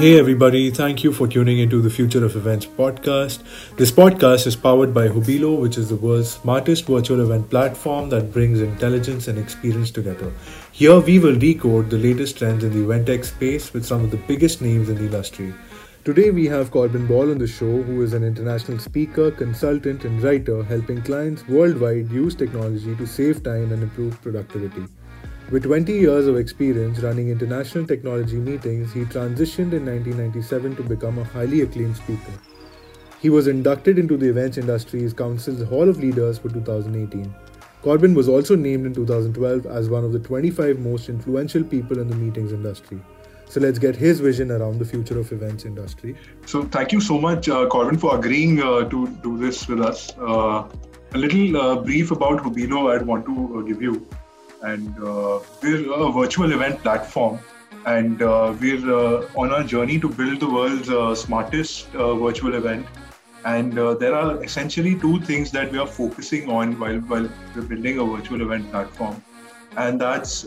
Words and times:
Hey 0.00 0.18
everybody, 0.18 0.70
thank 0.70 1.04
you 1.04 1.12
for 1.12 1.28
tuning 1.28 1.58
into 1.58 1.82
the 1.82 1.90
Future 1.90 2.24
of 2.24 2.34
Events 2.34 2.64
podcast. 2.64 3.42
This 3.76 3.90
podcast 3.92 4.46
is 4.46 4.56
powered 4.56 4.94
by 4.94 5.08
Hubilo, 5.08 5.60
which 5.60 5.76
is 5.76 5.90
the 5.90 5.96
world's 5.96 6.30
smartest 6.30 6.86
virtual 6.86 7.20
event 7.20 7.50
platform 7.50 8.08
that 8.08 8.32
brings 8.32 8.62
intelligence 8.62 9.28
and 9.28 9.38
experience 9.38 9.90
together. 9.90 10.32
Here 10.72 10.98
we 10.98 11.18
will 11.18 11.36
decode 11.38 11.90
the 11.90 11.98
latest 11.98 12.38
trends 12.38 12.64
in 12.64 12.72
the 12.72 12.82
event 12.82 13.08
tech 13.08 13.24
space 13.24 13.74
with 13.74 13.84
some 13.84 14.02
of 14.02 14.10
the 14.10 14.16
biggest 14.16 14.62
names 14.62 14.88
in 14.88 14.94
the 14.94 15.04
industry. 15.04 15.52
Today 16.02 16.30
we 16.30 16.46
have 16.46 16.70
Corbin 16.70 17.06
Ball 17.06 17.30
on 17.30 17.36
the 17.36 17.46
show, 17.46 17.82
who 17.82 18.00
is 18.00 18.14
an 18.14 18.24
international 18.24 18.78
speaker, 18.78 19.30
consultant, 19.30 20.06
and 20.06 20.22
writer 20.22 20.62
helping 20.62 21.02
clients 21.02 21.46
worldwide 21.46 22.10
use 22.10 22.34
technology 22.34 22.96
to 22.96 23.06
save 23.06 23.42
time 23.42 23.70
and 23.70 23.82
improve 23.82 24.18
productivity. 24.22 24.86
With 25.50 25.64
20 25.64 25.92
years 25.92 26.28
of 26.28 26.36
experience 26.36 27.00
running 27.00 27.28
international 27.28 27.84
technology 27.84 28.36
meetings, 28.36 28.92
he 28.92 29.00
transitioned 29.00 29.72
in 29.72 29.84
1997 29.84 30.76
to 30.76 30.82
become 30.84 31.18
a 31.18 31.24
highly 31.24 31.62
acclaimed 31.62 31.96
speaker. 31.96 32.32
He 33.20 33.30
was 33.30 33.48
inducted 33.48 33.98
into 33.98 34.16
the 34.16 34.28
Events 34.28 34.58
Industries 34.58 35.12
Council's 35.12 35.68
Hall 35.68 35.88
of 35.88 35.98
Leaders 35.98 36.38
for 36.38 36.50
2018. 36.50 37.34
Corbin 37.82 38.14
was 38.14 38.28
also 38.28 38.54
named 38.54 38.86
in 38.86 38.94
2012 38.94 39.66
as 39.66 39.88
one 39.88 40.04
of 40.04 40.12
the 40.12 40.20
25 40.20 40.78
most 40.78 41.08
influential 41.08 41.64
people 41.64 41.98
in 41.98 42.06
the 42.06 42.14
meetings 42.14 42.52
industry. 42.52 43.00
So 43.48 43.58
let's 43.58 43.80
get 43.80 43.96
his 43.96 44.20
vision 44.20 44.52
around 44.52 44.78
the 44.78 44.84
future 44.84 45.18
of 45.18 45.32
events 45.32 45.64
industry. 45.64 46.14
So 46.46 46.62
thank 46.62 46.92
you 46.92 47.00
so 47.00 47.18
much, 47.18 47.48
uh, 47.48 47.66
Corbin, 47.66 47.98
for 47.98 48.16
agreeing 48.16 48.62
uh, 48.62 48.88
to 48.88 49.08
do 49.24 49.36
this 49.36 49.66
with 49.66 49.80
us. 49.80 50.16
Uh, 50.16 50.68
a 51.12 51.18
little 51.18 51.56
uh, 51.56 51.80
brief 51.80 52.12
about 52.12 52.44
Hubilo 52.44 52.92
I'd 52.92 53.02
want 53.02 53.26
to 53.26 53.58
uh, 53.58 53.62
give 53.62 53.82
you 53.82 54.06
and 54.62 54.96
uh, 55.02 55.40
we're 55.62 55.92
a 55.92 56.12
virtual 56.12 56.52
event 56.52 56.80
platform. 56.80 57.38
And 57.86 58.20
uh, 58.20 58.54
we're 58.60 58.94
uh, 58.94 59.26
on 59.34 59.52
our 59.52 59.64
journey 59.64 59.98
to 60.00 60.08
build 60.08 60.40
the 60.40 60.50
world's 60.50 60.90
uh, 60.90 61.14
smartest 61.14 61.94
uh, 61.94 62.14
virtual 62.14 62.54
event. 62.54 62.86
And 63.46 63.78
uh, 63.78 63.94
there 63.94 64.14
are 64.14 64.42
essentially 64.44 64.98
two 64.98 65.20
things 65.20 65.50
that 65.52 65.72
we 65.72 65.78
are 65.78 65.86
focusing 65.86 66.50
on 66.50 66.78
while, 66.78 66.98
while 66.98 67.28
we're 67.54 67.62
building 67.62 67.98
a 67.98 68.04
virtual 68.04 68.42
event 68.42 68.70
platform. 68.70 69.22
And 69.76 69.98
that's 70.00 70.44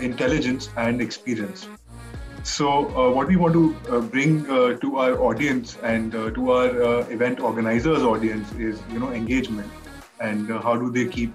intelligence 0.00 0.68
and 0.76 1.00
experience. 1.00 1.66
So 2.44 3.10
what 3.10 3.26
we 3.26 3.36
want 3.36 3.54
to 3.54 4.02
bring 4.02 4.44
to 4.44 4.96
our 4.96 5.18
audience 5.18 5.76
and 5.82 6.12
to 6.12 6.52
our 6.52 7.10
event 7.10 7.40
organizers 7.40 8.02
audience 8.02 8.52
is 8.52 8.80
you 8.92 9.00
know 9.00 9.10
engagement. 9.10 9.72
And 10.20 10.48
how 10.48 10.76
do 10.76 10.90
they 10.92 11.06
keep 11.06 11.34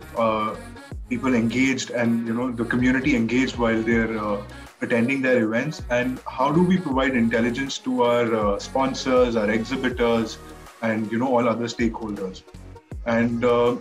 people 1.10 1.36
engaged 1.36 1.92
and 1.92 2.28
you 2.28 2.34
know 2.34 2.52
the 2.52 2.66
community 2.66 3.16
engaged 3.16 3.58
while 3.58 3.82
they're 3.82 4.18
uh, 4.18 4.42
attending 4.82 5.22
their 5.22 5.44
events. 5.44 5.82
And 5.90 6.20
how 6.30 6.52
do 6.52 6.64
we 6.64 6.78
provide 6.78 7.16
intelligence 7.16 7.78
to 7.80 8.04
our 8.04 8.36
uh, 8.36 8.60
sponsors 8.60 9.36
our 9.36 9.50
exhibitors 9.50 10.38
and 10.82 11.12
you 11.12 11.20
know 11.20 11.36
all 11.38 11.48
other 11.48 11.66
stakeholders? 11.66 12.44
And 13.06 13.46
uh, 13.46 13.78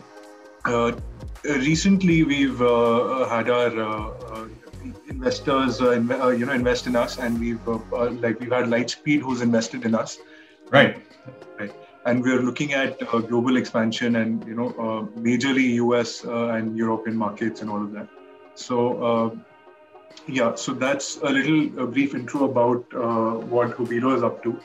uh 0.64 0.92
recently 1.44 2.24
we've 2.24 2.60
uh, 2.60 3.28
had 3.28 3.50
our 3.50 3.72
uh, 3.80 4.48
investors 5.08 5.80
you 5.80 6.46
know 6.46 6.52
invest 6.52 6.86
in 6.86 6.96
us. 6.96 7.18
And 7.18 7.40
we've 7.40 7.66
like 7.66 8.40
we've 8.40 8.52
had 8.52 8.66
lightspeed 8.66 9.20
who's 9.20 9.40
invested 9.40 9.84
in 9.84 9.94
us. 9.94 10.18
Right. 10.70 10.96
Right 11.58 11.72
and 12.04 12.22
we're 12.22 12.42
looking 12.42 12.72
at 12.72 13.02
uh, 13.02 13.18
global 13.18 13.56
expansion 13.56 14.16
and 14.16 14.46
you 14.46 14.54
know 14.54 14.68
uh, 14.70 15.20
majorly 15.20 15.74
US 15.84 16.24
uh, 16.24 16.56
and 16.56 16.76
European 16.76 17.16
markets 17.16 17.62
and 17.62 17.70
all 17.70 17.82
of 17.82 17.92
that. 17.92 18.08
So 18.54 19.02
uh, 19.02 19.36
yeah, 20.26 20.54
so 20.54 20.72
that's 20.72 21.16
a 21.18 21.30
little 21.30 21.84
a 21.84 21.86
brief 21.86 22.14
intro 22.14 22.44
about 22.44 22.84
uh, 22.94 23.38
what 23.46 23.76
Hubilo 23.76 24.14
is 24.16 24.22
up 24.22 24.42
to. 24.42 24.58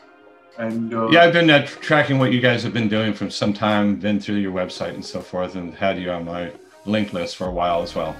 And 0.57 0.93
uh, 0.93 1.09
yeah, 1.09 1.23
I've 1.23 1.33
been 1.33 1.65
tracking 1.65 2.19
what 2.19 2.33
you 2.33 2.41
guys 2.41 2.63
have 2.63 2.73
been 2.73 2.89
doing 2.89 3.13
from 3.13 3.29
some 3.31 3.53
time, 3.53 3.95
been 3.95 4.19
through 4.19 4.37
your 4.37 4.51
website 4.51 4.93
and 4.93 5.05
so 5.05 5.21
forth, 5.21 5.55
and 5.55 5.73
had 5.73 5.97
you 5.97 6.11
on 6.11 6.25
my 6.25 6.51
link 6.85 7.13
list 7.13 7.37
for 7.37 7.47
a 7.47 7.51
while 7.51 7.81
as 7.81 7.95
well. 7.95 8.15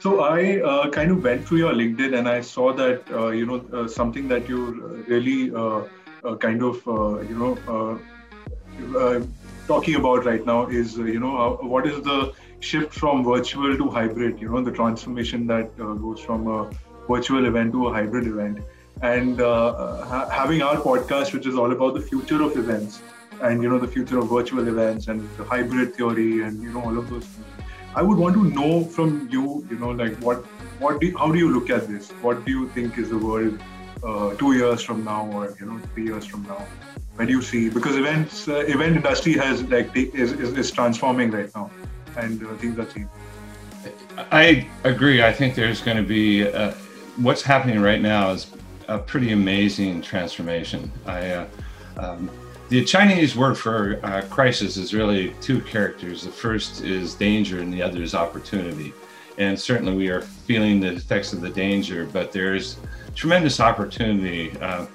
So 0.00 0.20
I 0.20 0.60
uh, 0.62 0.88
kind 0.88 1.10
of 1.10 1.22
went 1.22 1.46
through 1.46 1.58
your 1.58 1.74
LinkedIn 1.74 2.18
and 2.18 2.26
I 2.26 2.40
saw 2.40 2.72
that 2.72 3.10
uh, 3.10 3.28
you 3.28 3.44
know 3.44 3.62
uh, 3.72 3.86
something 3.86 4.28
that 4.28 4.48
you 4.48 5.04
really 5.06 5.54
uh, 5.54 5.82
Uh, 6.22 6.36
kind 6.36 6.62
of 6.62 6.86
uh, 6.86 7.20
you 7.20 7.34
know 7.34 7.52
uh, 7.66 8.98
uh 8.98 9.22
talking 9.66 9.94
about 9.94 10.26
right 10.26 10.44
now 10.44 10.66
is 10.66 10.98
uh, 10.98 11.04
you 11.04 11.18
know 11.18 11.56
what 11.62 11.86
is 11.86 12.02
the 12.02 12.34
shift 12.58 12.92
from 12.92 13.24
virtual 13.24 13.74
to 13.74 13.88
hybrid 13.88 14.38
you 14.38 14.50
know 14.50 14.62
the 14.62 14.70
transformation 14.70 15.46
that 15.46 15.74
goes 15.78 16.20
from 16.20 16.46
a 16.46 16.70
virtual 17.08 17.46
event 17.46 17.72
to 17.72 17.88
a 17.88 17.92
hybrid 17.92 18.26
event 18.26 18.58
and 19.00 19.40
ha- 19.40 20.28
having 20.30 20.60
our 20.60 20.76
podcast 20.76 21.32
which 21.32 21.46
is 21.46 21.54
all 21.54 21.72
about 21.72 21.94
the 21.94 22.02
future 22.02 22.42
of 22.42 22.54
events 22.58 23.00
and 23.40 23.62
you 23.62 23.70
know 23.70 23.78
the 23.78 23.88
future 23.88 24.18
of 24.18 24.28
virtual 24.28 24.68
events 24.68 25.08
and 25.08 25.26
the 25.38 25.44
hybrid 25.44 25.94
theory 25.94 26.42
and 26.42 26.62
you 26.62 26.70
know 26.70 26.82
all 26.82 26.98
of 26.98 27.08
those 27.08 27.24
things. 27.24 27.46
I 27.94 28.02
would 28.02 28.18
want 28.18 28.34
to 28.34 28.44
know 28.44 28.84
from 28.84 29.28
you, 29.32 29.66
you 29.68 29.76
know, 29.76 29.90
like 29.90 30.16
what, 30.18 30.44
what 30.78 31.00
do, 31.00 31.16
how 31.18 31.32
do 31.32 31.38
you 31.38 31.52
look 31.52 31.70
at 31.70 31.88
this? 31.88 32.12
What 32.22 32.44
do 32.44 32.52
you 32.52 32.68
think 32.68 32.98
is 32.98 33.08
the 33.10 33.18
world 33.18 33.58
uh, 34.02 34.34
two 34.34 34.52
years 34.52 34.82
from 34.82 35.04
now 35.04 35.30
or 35.32 35.56
you 35.58 35.66
know 35.66 35.78
three 35.94 36.04
years 36.04 36.24
from 36.26 36.42
now 36.44 36.66
where 37.16 37.26
do 37.26 37.32
you 37.32 37.42
see 37.42 37.68
because 37.68 37.96
events 37.96 38.48
uh, 38.48 38.56
event 38.74 38.96
industry 38.96 39.34
has 39.34 39.62
like 39.64 39.94
is, 39.96 40.32
is, 40.32 40.56
is 40.56 40.70
transforming 40.70 41.30
right 41.30 41.50
now 41.54 41.70
and 42.16 42.44
uh, 42.44 42.54
things 42.56 42.78
are 42.78 42.86
changing 42.86 43.10
i 44.32 44.66
agree 44.84 45.22
i 45.22 45.32
think 45.32 45.54
there's 45.54 45.80
going 45.80 45.96
to 45.96 46.02
be 46.02 46.46
uh, 46.46 46.72
what's 47.16 47.42
happening 47.42 47.80
right 47.80 48.00
now 48.00 48.30
is 48.30 48.46
a 48.88 48.98
pretty 48.98 49.32
amazing 49.32 50.00
transformation 50.00 50.90
i 51.06 51.30
uh, 51.30 51.46
um, 51.98 52.30
the 52.70 52.84
Chinese 52.84 53.34
word 53.34 53.58
for 53.58 53.98
uh, 54.04 54.22
crisis 54.30 54.76
is 54.76 54.94
really 54.94 55.34
two 55.40 55.60
characters. 55.60 56.22
The 56.22 56.30
first 56.30 56.82
is 56.82 57.14
danger, 57.16 57.60
and 57.60 57.72
the 57.74 57.82
other 57.82 58.00
is 58.00 58.14
opportunity. 58.14 58.94
And 59.38 59.58
certainly, 59.58 59.96
we 59.96 60.08
are 60.08 60.20
feeling 60.20 60.78
the 60.78 60.92
effects 60.92 61.32
of 61.32 61.40
the 61.40 61.50
danger, 61.50 62.08
but 62.12 62.30
there's 62.30 62.76
tremendous 63.14 63.60
opportunity. 63.60 64.56
Uh, 64.60 64.86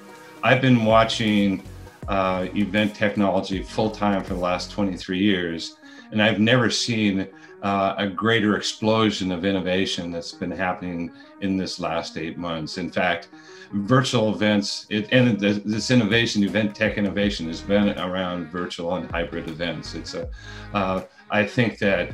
I've 0.42 0.60
been 0.60 0.84
watching 0.84 1.62
uh, 2.08 2.46
event 2.54 2.94
technology 2.94 3.62
full 3.62 3.90
time 3.90 4.22
for 4.22 4.34
the 4.34 4.40
last 4.40 4.70
23 4.70 5.18
years, 5.18 5.76
and 6.12 6.22
I've 6.22 6.38
never 6.38 6.70
seen 6.70 7.28
uh, 7.62 7.94
a 7.98 8.06
greater 8.06 8.56
explosion 8.56 9.32
of 9.32 9.44
innovation 9.44 10.10
that's 10.10 10.32
been 10.32 10.50
happening 10.50 11.10
in 11.40 11.56
this 11.56 11.80
last 11.80 12.16
eight 12.16 12.38
months. 12.38 12.78
In 12.78 12.90
fact, 12.90 13.28
virtual 13.72 14.32
events 14.32 14.86
it, 14.88 15.08
and 15.12 15.40
this 15.40 15.90
innovation, 15.90 16.44
event 16.44 16.74
tech 16.74 16.98
innovation, 16.98 17.48
has 17.48 17.60
been 17.60 17.98
around 17.98 18.46
virtual 18.48 18.94
and 18.94 19.10
hybrid 19.10 19.48
events. 19.48 19.94
It's 19.94 20.14
a, 20.14 20.28
uh, 20.74 21.02
I 21.30 21.44
think 21.44 21.78
that 21.78 22.12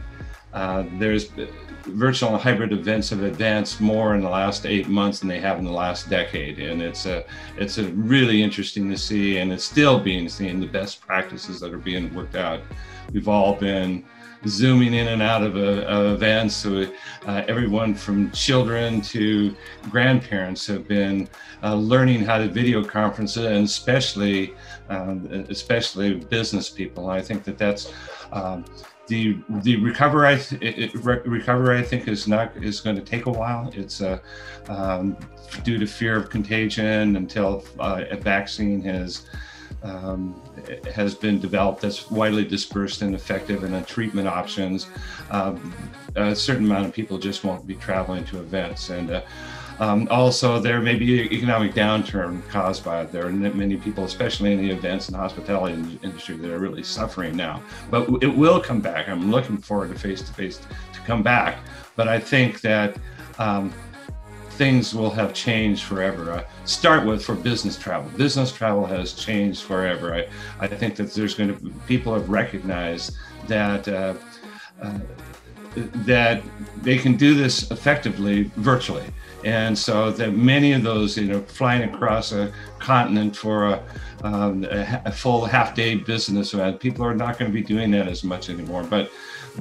uh, 0.52 0.84
there's 0.98 1.30
virtual 1.84 2.34
and 2.34 2.42
hybrid 2.42 2.72
events 2.72 3.10
have 3.10 3.22
advanced 3.22 3.80
more 3.80 4.14
in 4.14 4.20
the 4.20 4.28
last 4.28 4.66
eight 4.66 4.88
months 4.88 5.20
than 5.20 5.28
they 5.28 5.40
have 5.40 5.58
in 5.58 5.64
the 5.64 5.72
last 5.72 6.08
decade, 6.08 6.58
and 6.58 6.82
it's 6.82 7.06
a 7.06 7.24
it's 7.56 7.78
a 7.78 7.84
really 7.88 8.42
interesting 8.42 8.90
to 8.90 8.96
see, 8.96 9.38
and 9.38 9.52
it's 9.52 9.64
still 9.64 9.98
being 9.98 10.28
seen 10.28 10.60
the 10.60 10.66
best 10.66 11.00
practices 11.00 11.60
that 11.60 11.72
are 11.72 11.78
being 11.78 12.12
worked 12.14 12.36
out. 12.36 12.60
We've 13.12 13.28
all 13.28 13.54
been 13.54 14.04
zooming 14.46 14.94
in 14.94 15.08
and 15.08 15.22
out 15.22 15.42
of, 15.42 15.56
uh, 15.56 15.86
of 15.86 16.14
events. 16.14 16.54
So 16.56 16.86
uh, 17.26 17.44
everyone 17.46 17.94
from 17.94 18.30
children 18.32 19.00
to 19.02 19.54
grandparents 19.90 20.66
have 20.66 20.88
been 20.88 21.28
uh, 21.62 21.76
learning 21.76 22.24
how 22.24 22.38
to 22.38 22.48
video 22.48 22.84
conference, 22.84 23.36
and 23.36 23.64
especially 23.64 24.54
um, 24.88 25.46
especially 25.48 26.14
business 26.14 26.68
people. 26.68 27.08
I 27.08 27.22
think 27.22 27.44
that 27.44 27.56
that's 27.56 27.92
um, 28.32 28.64
the 29.06 29.38
the 29.62 29.76
recovery 29.76 30.28
I 30.28 30.36
th- 30.36 30.94
recovery 30.94 31.78
I 31.78 31.82
think 31.82 32.08
is 32.08 32.28
not 32.28 32.56
is 32.56 32.80
going 32.80 32.96
to 32.96 33.02
take 33.02 33.26
a 33.26 33.30
while. 33.30 33.70
It's 33.74 34.00
uh, 34.00 34.18
um, 34.68 35.16
due 35.64 35.78
to 35.78 35.86
fear 35.86 36.16
of 36.16 36.30
contagion 36.30 37.16
until 37.16 37.64
uh, 37.78 38.04
a 38.10 38.16
vaccine 38.16 38.80
has 38.82 39.26
um, 39.82 40.40
has 40.94 41.14
been 41.14 41.40
developed 41.40 41.82
that's 41.82 42.10
widely 42.10 42.44
dispersed 42.44 43.02
and 43.02 43.14
effective, 43.14 43.64
and 43.64 43.74
then 43.74 43.84
treatment 43.84 44.28
options. 44.28 44.86
Um, 45.30 45.74
a 46.14 46.36
certain 46.36 46.66
amount 46.66 46.86
of 46.86 46.92
people 46.92 47.18
just 47.18 47.42
won't 47.42 47.66
be 47.66 47.74
traveling 47.74 48.24
to 48.26 48.38
events, 48.38 48.90
and 48.90 49.10
uh, 49.10 49.22
um, 49.78 50.06
also, 50.10 50.58
there 50.60 50.80
may 50.80 50.94
be 50.94 51.22
economic 51.34 51.74
downturn 51.74 52.46
caused 52.48 52.84
by 52.84 53.02
it. 53.02 53.12
There 53.12 53.26
are 53.26 53.32
many 53.32 53.76
people, 53.76 54.04
especially 54.04 54.52
in 54.52 54.58
the 54.60 54.70
events 54.70 55.08
and 55.08 55.16
hospitality 55.16 55.98
industry, 56.02 56.36
that 56.36 56.50
are 56.50 56.58
really 56.58 56.82
suffering 56.82 57.36
now. 57.36 57.62
But 57.90 58.08
it 58.22 58.28
will 58.28 58.60
come 58.60 58.80
back. 58.80 59.08
I'm 59.08 59.30
looking 59.30 59.58
forward 59.58 59.92
to 59.92 59.98
face 59.98 60.22
to 60.22 60.32
face 60.32 60.58
to 60.58 61.00
come 61.00 61.22
back. 61.22 61.58
But 61.96 62.08
I 62.08 62.18
think 62.18 62.60
that 62.60 62.96
um, 63.38 63.72
things 64.50 64.94
will 64.94 65.10
have 65.10 65.34
changed 65.34 65.84
forever. 65.84 66.44
Start 66.64 67.06
with 67.06 67.24
for 67.24 67.34
business 67.34 67.76
travel. 67.76 68.10
Business 68.16 68.52
travel 68.52 68.86
has 68.86 69.14
changed 69.14 69.62
forever. 69.62 70.14
I, 70.14 70.28
I 70.64 70.68
think 70.68 70.96
that 70.96 71.12
there's 71.12 71.34
going 71.34 71.56
to 71.56 71.70
people 71.86 72.14
have 72.14 72.28
recognized 72.28 73.16
that. 73.48 73.88
Uh, 73.88 74.14
uh, 74.80 74.98
that 75.74 76.42
they 76.82 76.98
can 76.98 77.16
do 77.16 77.34
this 77.34 77.70
effectively 77.70 78.50
virtually. 78.56 79.06
And 79.44 79.76
so 79.76 80.10
that 80.12 80.32
many 80.34 80.72
of 80.72 80.82
those, 80.82 81.16
you 81.16 81.26
know, 81.26 81.40
flying 81.40 81.82
across 81.82 82.32
a 82.32 82.52
continent 82.78 83.36
for 83.36 83.66
a, 83.66 83.84
um, 84.22 84.64
a, 84.64 85.02
a 85.06 85.12
full 85.12 85.44
half 85.44 85.74
day 85.74 85.96
business 85.96 86.54
event, 86.54 86.78
people 86.80 87.04
are 87.04 87.14
not 87.14 87.38
going 87.38 87.50
to 87.50 87.54
be 87.54 87.62
doing 87.62 87.90
that 87.92 88.08
as 88.08 88.22
much 88.22 88.50
anymore. 88.50 88.84
But, 88.84 89.10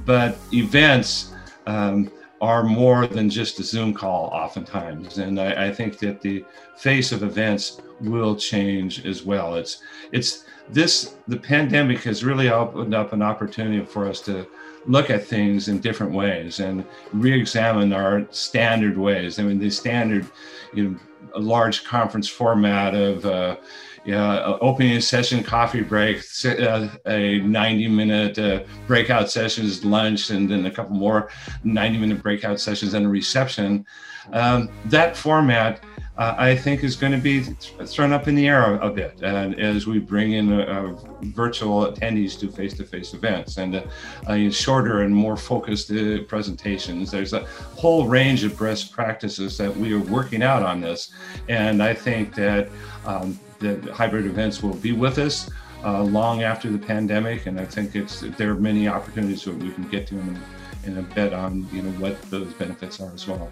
but 0.06 0.38
events 0.54 1.34
um, 1.66 2.12
are 2.42 2.64
more 2.64 3.08
than 3.08 3.30
just 3.30 3.60
a 3.60 3.64
Zoom 3.64 3.94
call 3.94 4.26
oftentimes. 4.28 5.18
And 5.18 5.40
I, 5.40 5.68
I 5.68 5.74
think 5.74 5.98
that 6.00 6.22
the 6.22 6.46
face 6.78 7.12
of 7.12 7.24
events 7.24 7.82
will 8.00 8.36
change 8.36 9.06
as 9.06 9.24
well. 9.24 9.56
It's, 9.56 9.82
it's 10.12 10.46
this, 10.70 11.16
the 11.28 11.38
pandemic 11.38 12.00
has 12.04 12.24
really 12.24 12.50
opened 12.50 12.94
up 12.94 13.14
an 13.14 13.22
opportunity 13.22 13.84
for 13.84 14.08
us 14.08 14.22
to 14.22 14.48
look 14.86 15.10
at 15.10 15.26
things 15.26 15.68
in 15.68 15.80
different 15.80 16.14
ways 16.14 16.60
and 16.60 16.84
re-examine 17.14 17.94
our 17.94 18.26
standard 18.32 18.98
ways. 18.98 19.40
I 19.40 19.44
mean, 19.44 19.60
the 19.60 19.70
standard, 19.70 20.26
you 20.74 20.90
know, 20.90 21.00
a 21.36 21.40
large 21.40 21.84
conference 21.84 22.28
format 22.28 22.96
of 22.96 23.26
uh, 23.26 23.58
you 24.04 24.14
know, 24.14 24.58
opening 24.62 25.00
session, 25.00 25.44
coffee 25.44 25.82
break, 25.82 26.24
uh, 26.46 26.90
a 27.06 27.40
90 27.40 27.88
minute 27.88 28.40
uh, 28.40 28.64
breakout 28.88 29.30
sessions, 29.30 29.86
lunch, 29.86 30.32
and 30.32 30.50
then 30.50 30.66
a 30.66 30.72
couple 30.72 30.96
more 30.96 31.30
90 31.64 32.00
minute 32.00 32.24
breakout 32.24 32.60
sessions 32.60 32.94
and 32.94 33.06
a 33.06 33.10
reception. 33.10 33.86
Um, 34.34 34.70
that 34.86 35.16
format 35.16 35.84
uh, 36.18 36.36
I 36.38 36.56
think 36.56 36.84
is 36.84 36.96
going 36.96 37.14
to 37.14 37.18
be 37.18 37.42
thrown 37.86 38.12
up 38.12 38.28
in 38.28 38.36
the 38.36 38.48
air 38.48 38.76
a, 38.76 38.88
a 38.88 38.92
bit 38.92 39.22
and 39.22 39.60
as 39.60 39.88
we 39.88 40.00
bring 40.00 40.34
in 40.34 40.52
uh, 40.52 40.96
virtual 41.22 41.92
attendees 41.92 42.38
to 42.40 42.52
face-to-face 42.52 43.14
events 43.14 43.58
and 43.58 43.84
uh, 44.28 44.50
shorter 44.50 45.02
and 45.02 45.16
more 45.16 45.38
focused 45.38 45.92
uh, 45.92 46.24
presentations. 46.28 47.12
There's 47.12 47.34
a 47.34 47.46
whole 47.78 48.08
range 48.08 48.44
of 48.44 48.60
best 48.60 48.92
practices 48.92 49.58
that 49.58 49.76
we 49.76 49.94
are 49.94 50.00
working 50.00 50.44
out 50.44 50.64
on 50.64 50.82
this, 50.82 51.12
and 51.48 51.82
I 51.82 51.94
think 51.94 52.36
that 52.36 52.70
um, 53.06 53.40
the 53.60 53.80
hybrid 53.94 54.26
events 54.26 54.62
will 54.62 54.76
be 54.76 54.92
with 54.92 55.18
us. 55.18 55.50
Uh, 55.84 56.04
long 56.04 56.44
after 56.44 56.70
the 56.70 56.78
pandemic, 56.78 57.48
and 57.48 57.60
I 57.60 57.66
think 57.66 57.96
it's 57.96 58.20
there 58.20 58.52
are 58.52 58.56
many 58.56 58.88
opportunities 58.88 59.44
that 59.46 59.58
we 59.58 59.72
can 59.72 59.90
get 59.90 60.06
to 60.10 60.20
in 60.20 60.38
a, 60.38 60.88
in 60.88 60.98
a 61.00 61.02
bit 61.02 61.34
on 61.34 61.68
you 61.74 61.82
know 61.82 61.90
what 62.00 62.22
those 62.30 62.54
benefits 62.54 63.02
are 63.02 63.12
as 63.12 63.28
well. 63.28 63.50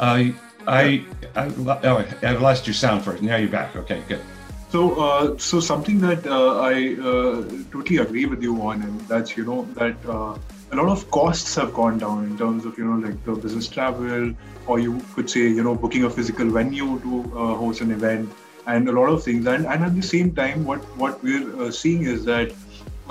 Uh, 0.00 0.30
I, 0.66 1.04
I, 1.34 1.52
oh, 1.56 2.04
I've 2.22 2.42
lost 2.42 2.66
your 2.66 2.74
sound 2.74 3.04
first. 3.04 3.22
Now 3.22 3.36
you're 3.36 3.48
back. 3.48 3.74
Okay, 3.74 4.02
good. 4.08 4.20
So, 4.70 5.00
uh, 5.00 5.38
so 5.38 5.60
something 5.60 5.98
that 6.00 6.26
uh, 6.26 6.60
I 6.60 6.94
uh, 7.00 7.42
totally 7.72 7.98
agree 7.98 8.26
with 8.26 8.42
you 8.42 8.60
on, 8.60 8.82
and 8.82 9.00
that's 9.02 9.36
you 9.36 9.44
know 9.44 9.66
that 9.74 9.96
uh, 10.06 10.36
a 10.72 10.76
lot 10.76 10.88
of 10.88 11.10
costs 11.10 11.54
have 11.54 11.72
gone 11.72 11.98
down 11.98 12.24
in 12.24 12.36
terms 12.36 12.66
of 12.66 12.76
you 12.76 12.84
know 12.84 13.06
like 13.06 13.24
the 13.24 13.32
business 13.32 13.66
travel, 13.66 14.34
or 14.66 14.78
you 14.78 15.00
could 15.14 15.30
say 15.30 15.40
you 15.40 15.62
know 15.62 15.74
booking 15.74 16.04
a 16.04 16.10
physical 16.10 16.50
venue 16.50 17.00
to 17.00 17.32
uh, 17.34 17.54
host 17.54 17.80
an 17.80 17.90
event, 17.90 18.30
and 18.66 18.90
a 18.90 18.92
lot 18.92 19.08
of 19.08 19.24
things. 19.24 19.46
And 19.46 19.66
and 19.66 19.82
at 19.82 19.94
the 19.94 20.02
same 20.02 20.34
time, 20.34 20.66
what 20.66 20.80
what 20.98 21.22
we're 21.22 21.72
seeing 21.72 22.02
is 22.02 22.26
that 22.26 22.52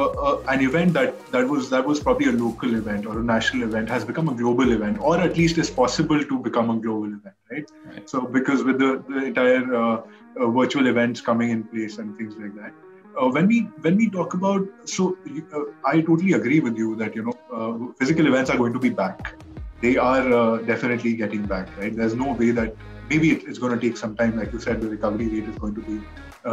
uh, 0.03 0.41
an 0.47 0.61
event 0.61 0.93
that 0.93 1.25
that 1.31 1.47
was 1.47 1.69
that 1.69 1.85
was 1.85 1.99
probably 1.99 2.27
a 2.27 2.31
local 2.31 2.75
event 2.75 3.05
or 3.05 3.19
a 3.19 3.23
national 3.23 3.67
event 3.67 3.89
has 3.89 4.05
become 4.05 4.29
a 4.29 4.35
global 4.35 4.71
event, 4.71 4.97
or 5.01 5.19
at 5.19 5.37
least 5.37 5.57
is 5.57 5.69
possible 5.69 6.23
to 6.23 6.39
become 6.39 6.69
a 6.69 6.79
global 6.79 7.07
event, 7.07 7.35
right? 7.51 7.65
right. 7.85 8.09
So 8.09 8.21
because 8.21 8.63
with 8.63 8.79
the, 8.79 9.03
the 9.07 9.25
entire 9.25 9.73
uh, 9.73 10.01
uh, 10.39 10.47
virtual 10.51 10.87
events 10.87 11.21
coming 11.21 11.49
in 11.49 11.63
place 11.67 11.97
and 11.97 12.15
things 12.17 12.35
like 12.39 12.53
that, 12.55 12.73
uh, 13.19 13.29
when 13.29 13.47
we 13.47 13.61
when 13.81 13.97
we 13.97 14.09
talk 14.09 14.35
about 14.35 14.67
so 14.85 15.17
uh, 15.53 15.59
I 15.83 16.01
totally 16.01 16.33
agree 16.33 16.59
with 16.59 16.77
you 16.77 16.95
that 16.97 17.15
you 17.15 17.23
know 17.23 17.37
uh, 17.51 17.93
physical 17.97 18.27
events 18.27 18.51
are 18.51 18.57
going 18.57 18.73
to 18.73 18.79
be 18.79 18.89
back. 18.89 19.35
They 19.81 19.97
are 19.97 20.59
definitely 20.63 21.15
getting 21.15 21.43
back, 21.45 21.75
right? 21.77 21.95
There's 21.95 22.15
no 22.15 22.33
way 22.33 22.49
that 22.51 22.75
maybe 23.09 23.31
it, 23.31 23.43
it's 23.47 23.59
going 23.59 23.79
to 23.79 23.79
take 23.79 23.95
some 23.95 24.15
time, 24.15 24.35
like 24.35 24.51
you 24.51 24.59
said, 24.59 24.81
the 24.81 24.89
recovery 24.89 25.27
rate 25.27 25.47
is 25.49 25.55
going 25.57 25.75
to 25.75 25.81
be 25.81 26.01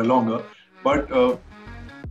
longer, 0.02 0.42
but 0.82 1.10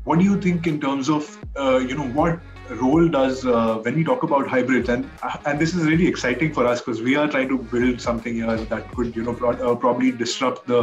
what 0.04 0.20
do 0.20 0.26
you 0.26 0.40
think 0.40 0.68
in 0.68 0.80
terms 0.80 1.10
of 1.10 1.38
uh, 1.58 1.78
you 1.78 1.96
know 1.96 2.08
what 2.08 2.40
role 2.70 3.08
does 3.08 3.46
uh, 3.46 3.76
when 3.84 3.96
we 3.96 4.04
talk 4.04 4.24
about 4.24 4.48
hybrids 4.48 4.90
and 4.90 5.10
uh, 5.22 5.38
and 5.46 5.60
this 5.60 5.74
is 5.74 5.86
really 5.86 6.08
exciting 6.08 6.54
for 6.54 6.66
us 6.66 6.82
because 6.82 7.02
we 7.02 7.16
are 7.16 7.28
trying 7.28 7.48
to 7.50 7.58
build 7.58 8.02
something 8.02 8.36
here 8.36 8.58
that 8.58 8.92
could 8.94 9.16
you 9.16 9.24
know 9.24 9.34
pro- 9.34 9.52
uh, 9.52 9.76
probably 9.76 10.12
disrupt 10.12 10.68
the 10.68 10.82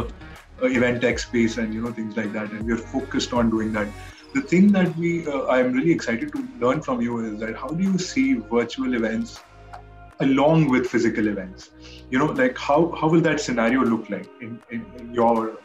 uh, 0.61 0.65
event 0.65 1.01
tech 1.01 1.19
space 1.19 1.57
and 1.57 1.73
you 1.73 1.81
know 1.81 1.91
things 1.91 2.17
like 2.17 2.33
that 2.33 2.51
and 2.51 2.65
we're 2.65 2.77
focused 2.77 3.33
on 3.33 3.49
doing 3.49 3.71
that. 3.73 3.87
The 4.33 4.41
thing 4.41 4.71
that 4.71 4.95
we 4.95 5.27
uh, 5.27 5.47
i'm 5.47 5.73
really 5.73 5.91
excited 5.91 6.31
to 6.33 6.47
learn 6.59 6.81
from 6.81 7.01
you 7.01 7.19
is 7.25 7.39
that 7.41 7.55
how 7.55 7.67
do 7.67 7.83
you 7.83 7.97
see 7.97 8.33
virtual 8.33 8.93
events 8.93 9.41
along 10.19 10.69
with 10.69 10.87
physical 10.87 11.27
events? 11.27 11.71
You 12.09 12.19
know 12.19 12.31
like 12.43 12.57
how 12.57 12.95
how 12.99 13.09
will 13.09 13.21
that 13.21 13.39
scenario 13.39 13.83
look 13.83 14.09
like 14.09 14.29
in, 14.39 14.59
in, 14.71 14.85
in 14.99 15.13
your 15.13 15.57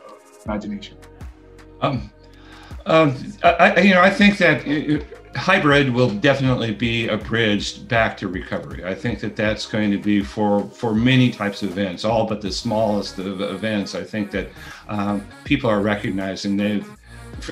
imagination? 0.45 0.97
Um 1.81 2.11
um, 2.87 3.17
I, 3.43 3.81
you 3.81 3.95
know, 3.95 4.01
I 4.01 4.11
think 4.11 4.39
that 4.39 4.65
hybrid 5.37 5.93
will 5.93 6.11
definitely 6.11 6.73
be 6.73 7.09
a 7.09 7.17
bridge 7.17 7.87
back 7.89 8.17
to 8.17 8.29
recovery. 8.29 8.85
I 8.85 8.95
think 8.95 9.21
that 9.21 9.37
that's 9.37 9.67
going 9.67 9.91
to 9.91 9.99
be 9.99 10.23
for 10.23 10.63
for 10.71 10.95
many 10.95 11.31
types 11.31 11.63
of 11.63 11.71
events, 11.71 12.05
all 12.05 12.27
but 12.27 12.41
the 12.41 12.51
smallest 12.51 13.19
of 13.19 13.41
events. 13.41 13.95
I 13.95 14.03
think 14.03 14.31
that 14.31 14.49
um, 14.89 15.27
people 15.45 15.69
are 15.69 15.81
recognizing 15.81 16.57
they've 16.57 16.89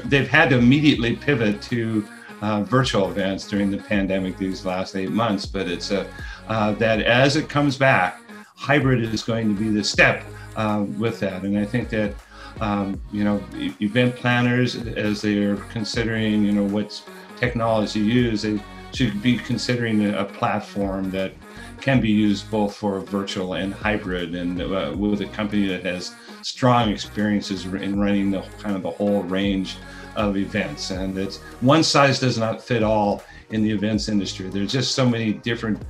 they've 0.04 0.28
had 0.28 0.50
to 0.50 0.58
immediately 0.58 1.16
pivot 1.16 1.60
to 1.62 2.06
uh, 2.40 2.62
virtual 2.62 3.10
events 3.10 3.46
during 3.48 3.70
the 3.70 3.78
pandemic 3.78 4.38
these 4.38 4.64
last 4.64 4.96
eight 4.96 5.10
months. 5.10 5.46
But 5.46 5.68
it's 5.68 5.90
a 5.90 6.06
uh, 6.48 6.72
that 6.74 7.02
as 7.02 7.36
it 7.36 7.48
comes 7.48 7.76
back, 7.76 8.20
hybrid 8.54 9.02
is 9.02 9.22
going 9.22 9.54
to 9.54 9.60
be 9.60 9.68
the 9.68 9.84
step 9.84 10.24
uh, 10.56 10.84
with 10.96 11.20
that, 11.20 11.42
and 11.42 11.58
I 11.58 11.64
think 11.64 11.90
that 11.90 12.14
um, 12.60 13.00
you 13.12 13.24
know, 13.24 13.42
event 13.80 14.16
planners 14.16 14.76
as 14.76 15.22
they're 15.22 15.56
considering, 15.56 16.44
you 16.44 16.52
know, 16.52 16.64
what 16.64 17.02
technology 17.36 18.00
to 18.00 18.04
use, 18.04 18.42
they 18.42 18.60
should 18.92 19.20
be 19.22 19.36
considering 19.36 20.14
a 20.14 20.24
platform 20.24 21.10
that 21.10 21.32
can 21.80 22.00
be 22.00 22.10
used 22.10 22.50
both 22.50 22.74
for 22.74 23.00
virtual 23.00 23.54
and 23.54 23.74
hybrid, 23.74 24.34
and 24.34 24.60
uh, 24.62 24.94
with 24.96 25.20
a 25.20 25.26
company 25.26 25.66
that 25.66 25.84
has 25.84 26.14
strong 26.42 26.88
experiences 26.90 27.64
in 27.64 27.98
running 27.98 28.30
the 28.30 28.42
kind 28.60 28.76
of 28.76 28.82
the 28.82 28.90
whole 28.90 29.22
range 29.24 29.76
of 30.16 30.36
events. 30.36 30.90
And 30.90 31.18
it's 31.18 31.38
one 31.60 31.82
size 31.82 32.20
does 32.20 32.38
not 32.38 32.62
fit 32.62 32.82
all 32.82 33.22
in 33.50 33.62
the 33.62 33.70
events 33.70 34.08
industry. 34.08 34.48
There's 34.48 34.72
just 34.72 34.94
so 34.94 35.08
many 35.08 35.32
different 35.32 35.82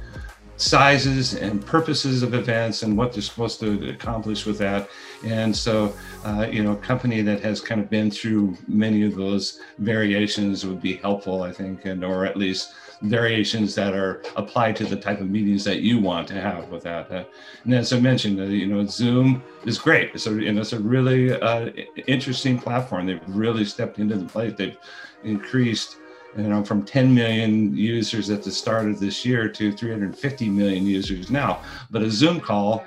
sizes 0.57 1.35
and 1.35 1.65
purposes 1.65 2.23
of 2.23 2.35
events 2.35 2.83
and 2.83 2.97
what 2.97 3.13
they're 3.13 3.23
supposed 3.23 3.61
to 3.61 3.91
accomplish 3.91 4.47
with 4.47 4.59
that. 4.59 4.89
And 5.25 5.57
so, 5.57 5.95
uh, 6.25 6.47
you 6.51 6.63
know, 6.63 6.73
a 6.73 6.77
company 6.77 7.23
that 7.23 7.41
has 7.41 7.61
kind 7.61 7.81
of 7.81 7.89
been 7.89 8.11
through 8.11 8.57
many 8.69 9.05
of 9.05 9.17
those 9.17 9.61
variations 9.79 10.67
would 10.67 10.83
be 10.83 10.97
helpful, 10.97 11.43
I 11.43 11.53
think, 11.53 11.87
and 11.87 12.05
or 12.05 12.27
at 12.27 12.37
least 12.37 12.75
variations 13.03 13.75
that 13.75 13.95
are 13.95 14.23
applied 14.37 14.77
to 14.77 14.85
the 14.85 14.97
type 14.97 15.21
of 15.21 15.29
meetings 15.29 15.65
that 15.65 15.81
you 15.81 15.99
want 15.99 16.29
to 16.29 16.41
have 16.41 16.69
with 16.71 16.83
that. 16.85 17.11
Uh, 17.11 17.25
and 17.65 17.75
as 17.75 17.93
I 17.93 18.01
mentioned, 18.01 18.41
uh, 18.41 18.45
you 18.45 18.67
know, 18.67 18.85
Zoom 18.87 19.43
is 19.65 19.79
great. 19.79 20.11
It's 20.15 20.27
a, 20.27 20.31
you 20.31 20.53
know, 20.53 20.61
it's 20.61 20.73
a 20.73 20.79
really 20.79 21.33
uh, 21.33 21.71
interesting 22.07 22.59
platform. 22.59 23.07
They've 23.07 23.21
really 23.29 23.65
stepped 23.65 23.99
into 23.99 24.17
the 24.17 24.27
plate. 24.27 24.57
They've 24.57 24.77
increased 25.23 25.97
you 26.37 26.49
know, 26.49 26.65
from 26.65 26.83
10 26.83 27.15
million 27.15 27.77
users 27.77 28.29
at 28.31 28.43
the 28.43 28.51
start 28.51 28.87
of 28.87 28.99
this 28.99 29.25
year 29.25 29.49
to 29.49 29.73
350 29.73 30.49
million 30.49 30.85
users 30.85 31.31
now. 31.31 31.63
But 31.91 32.03
a 32.03 32.11
Zoom 32.11 32.41
call 32.41 32.85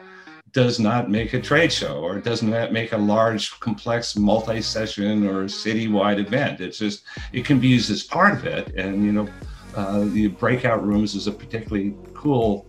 does 0.58 0.80
not 0.80 1.08
make 1.08 1.34
a 1.34 1.40
trade 1.40 1.72
show 1.72 2.00
or 2.00 2.18
it 2.18 2.24
doesn't 2.24 2.50
make 2.74 2.92
a 2.92 2.98
large, 2.98 3.60
complex 3.60 4.16
multi-session 4.16 5.28
or 5.28 5.44
citywide 5.44 6.18
event. 6.18 6.62
It's 6.62 6.80
just 6.80 7.04
it 7.32 7.46
can 7.46 7.60
be 7.60 7.68
used 7.68 7.92
as 7.92 8.02
part 8.02 8.34
of 8.34 8.44
it. 8.48 8.74
And 8.74 9.06
you 9.06 9.12
know, 9.12 9.30
uh, 9.76 10.06
the 10.06 10.30
breakout 10.30 10.84
rooms 10.84 11.14
is 11.14 11.28
a 11.28 11.32
particularly 11.32 11.94
cool 12.16 12.66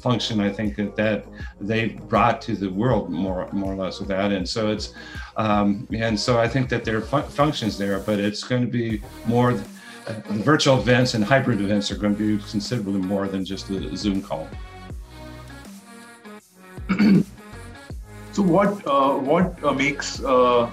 function 0.00 0.40
I 0.40 0.50
think 0.50 0.74
that, 0.74 0.96
that 0.96 1.24
they 1.60 1.90
brought 2.12 2.42
to 2.42 2.56
the 2.56 2.68
world 2.68 3.10
more 3.10 3.48
more 3.52 3.72
or 3.72 3.76
less 3.76 3.98
with 3.98 4.08
that 4.08 4.30
and 4.30 4.48
so 4.48 4.70
it's 4.70 4.92
um, 5.36 5.88
and 5.92 6.18
so 6.18 6.38
I 6.38 6.46
think 6.46 6.68
that 6.68 6.84
there 6.84 6.96
are 6.98 7.06
fun- 7.14 7.28
functions 7.28 7.76
there 7.76 7.98
but 7.98 8.20
it's 8.20 8.44
going 8.44 8.62
to 8.62 8.72
be 8.82 9.02
more 9.26 9.54
the 10.06 10.42
virtual 10.52 10.78
events 10.78 11.14
and 11.14 11.24
hybrid 11.24 11.60
events 11.60 11.90
are 11.90 11.96
going 11.96 12.14
to 12.16 12.36
be 12.36 12.44
considerably 12.50 13.00
more 13.00 13.26
than 13.26 13.44
just 13.44 13.70
a 13.70 13.96
Zoom 13.96 14.20
call. 14.22 14.48
so 18.32 18.42
what 18.42 18.86
uh, 18.86 19.14
what 19.14 19.62
uh, 19.64 19.72
makes 19.72 20.22
uh, 20.22 20.70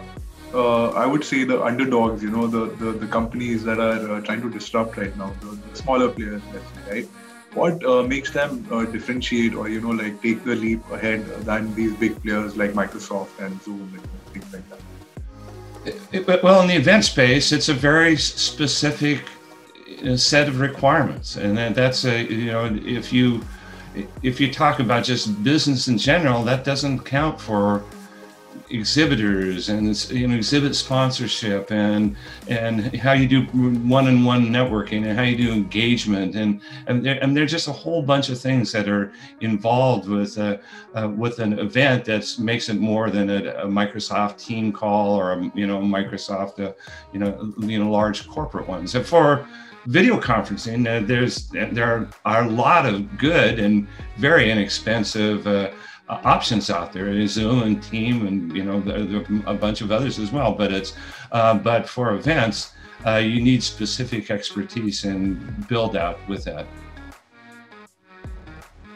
uh, 0.54 0.90
I 0.90 1.06
would 1.06 1.24
say 1.24 1.44
the 1.44 1.62
underdogs, 1.62 2.24
you 2.24 2.32
know, 2.32 2.48
the 2.48 2.66
the, 2.84 2.92
the 2.94 3.08
companies 3.08 3.64
that 3.64 3.80
are 3.80 4.16
uh, 4.16 4.22
trying 4.22 4.42
to 4.42 4.50
disrupt 4.50 4.98
right 4.98 5.16
now, 5.18 5.34
the, 5.42 5.58
the 5.70 5.76
smaller 5.76 6.10
players, 6.10 6.42
say, 6.52 6.92
right? 6.92 7.08
What 7.54 7.84
uh, 7.86 8.04
makes 8.04 8.32
them 8.32 8.64
differentiate 8.92 9.56
or 9.56 9.68
you 9.70 9.82
know 9.82 9.90
like 9.90 10.22
take 10.22 10.44
the 10.44 10.56
leap 10.56 10.90
ahead 10.92 11.26
than 11.46 11.74
these 11.76 11.94
big 11.96 12.22
players 12.22 12.56
like 12.56 12.72
Microsoft 12.72 13.40
and 13.40 13.62
Zoom 13.64 13.94
and 13.94 14.34
things 14.34 14.54
like 14.54 14.70
that? 14.70 14.80
it, 16.12 16.44
well, 16.44 16.62
in 16.62 16.68
the 16.68 16.76
event 16.76 17.06
space, 17.06 17.52
it's 17.52 17.70
a 17.70 17.74
very 17.74 18.16
specific 18.18 19.24
set 20.16 20.48
of 20.48 20.60
requirements, 20.60 21.38
and 21.38 21.58
that's 21.76 22.06
a 22.06 22.24
you 22.24 22.52
know 22.52 22.66
if 22.86 23.12
you 23.12 23.42
if 24.24 24.40
you 24.40 24.52
talk 24.52 24.80
about 24.80 25.04
just 25.04 25.44
business 25.44 25.88
in 25.88 25.98
general, 25.98 26.44
that 26.44 26.64
doesn't 26.64 27.00
count 27.00 27.40
for 27.40 27.84
exhibitors 28.70 29.70
and 29.70 30.12
you 30.12 30.28
know 30.28 30.36
exhibit 30.36 30.76
sponsorship 30.76 31.72
and 31.72 32.16
and 32.48 32.96
how 32.98 33.14
you 33.14 33.28
do 33.28 33.42
one-on-one 33.44 34.48
networking 34.48 35.06
and 35.06 35.18
how 35.18 35.24
you 35.24 35.38
do 35.38 35.54
engagement 35.54 36.36
and 36.36 36.60
and, 36.88 37.06
there, 37.06 37.18
and 37.22 37.36
there's 37.36 37.52
just 37.52 37.68
a 37.68 37.72
whole 37.72 38.02
bunch 38.02 38.30
of 38.30 38.40
things 38.40 38.72
that 38.72 38.90
are 38.90 39.14
involved 39.42 40.10
with 40.10 40.38
uh, 40.38 40.58
uh, 40.96 41.08
with 41.08 41.40
an 41.40 41.58
event 41.60 42.04
that 42.06 42.36
makes 42.40 42.68
it 42.68 42.78
more 42.78 43.10
than 43.10 43.30
a, 43.30 43.46
a, 43.64 43.66
Microsoft 43.66 44.38
team 44.38 44.72
call 44.72 45.16
or 45.16 45.34
a 45.34 45.52
you 45.56 45.68
know 45.68 45.80
Microsoft 45.80 46.60
uh, 46.60 46.74
you 47.14 47.20
know 47.20 47.54
you 47.60 47.80
know 47.80 47.90
large 47.90 48.28
corporate 48.28 48.68
ones. 48.68 48.96
And 48.96 49.06
for 49.06 49.48
video 49.88 50.20
conferencing 50.20 50.86
uh, 50.86 51.06
there's 51.08 51.48
there 51.48 52.08
are 52.26 52.44
a 52.44 52.50
lot 52.50 52.86
of 52.86 53.18
good 53.18 53.58
and 53.58 53.88
very 54.18 54.52
inexpensive 54.52 55.48
uh, 55.48 55.72
uh, 56.10 56.22
options 56.24 56.70
out 56.70 56.94
there, 56.94 57.28
Zoom 57.28 57.64
and 57.64 57.84
Team, 57.84 58.28
and 58.28 58.56
you 58.56 58.64
know 58.64 58.78
a 59.46 59.54
bunch 59.54 59.82
of 59.82 59.92
others 59.92 60.20
as 60.20 60.32
well. 60.32 60.54
But 60.54 60.72
it's 60.72 60.94
uh, 61.34 61.56
but 61.56 61.88
for 61.90 62.14
events, 62.14 62.72
uh, 63.06 63.18
you 63.18 63.42
need 63.42 63.62
specific 63.62 64.32
expertise 64.32 65.04
and 65.04 65.68
build 65.68 65.98
out 65.98 66.18
with 66.30 66.46
that. 66.46 66.66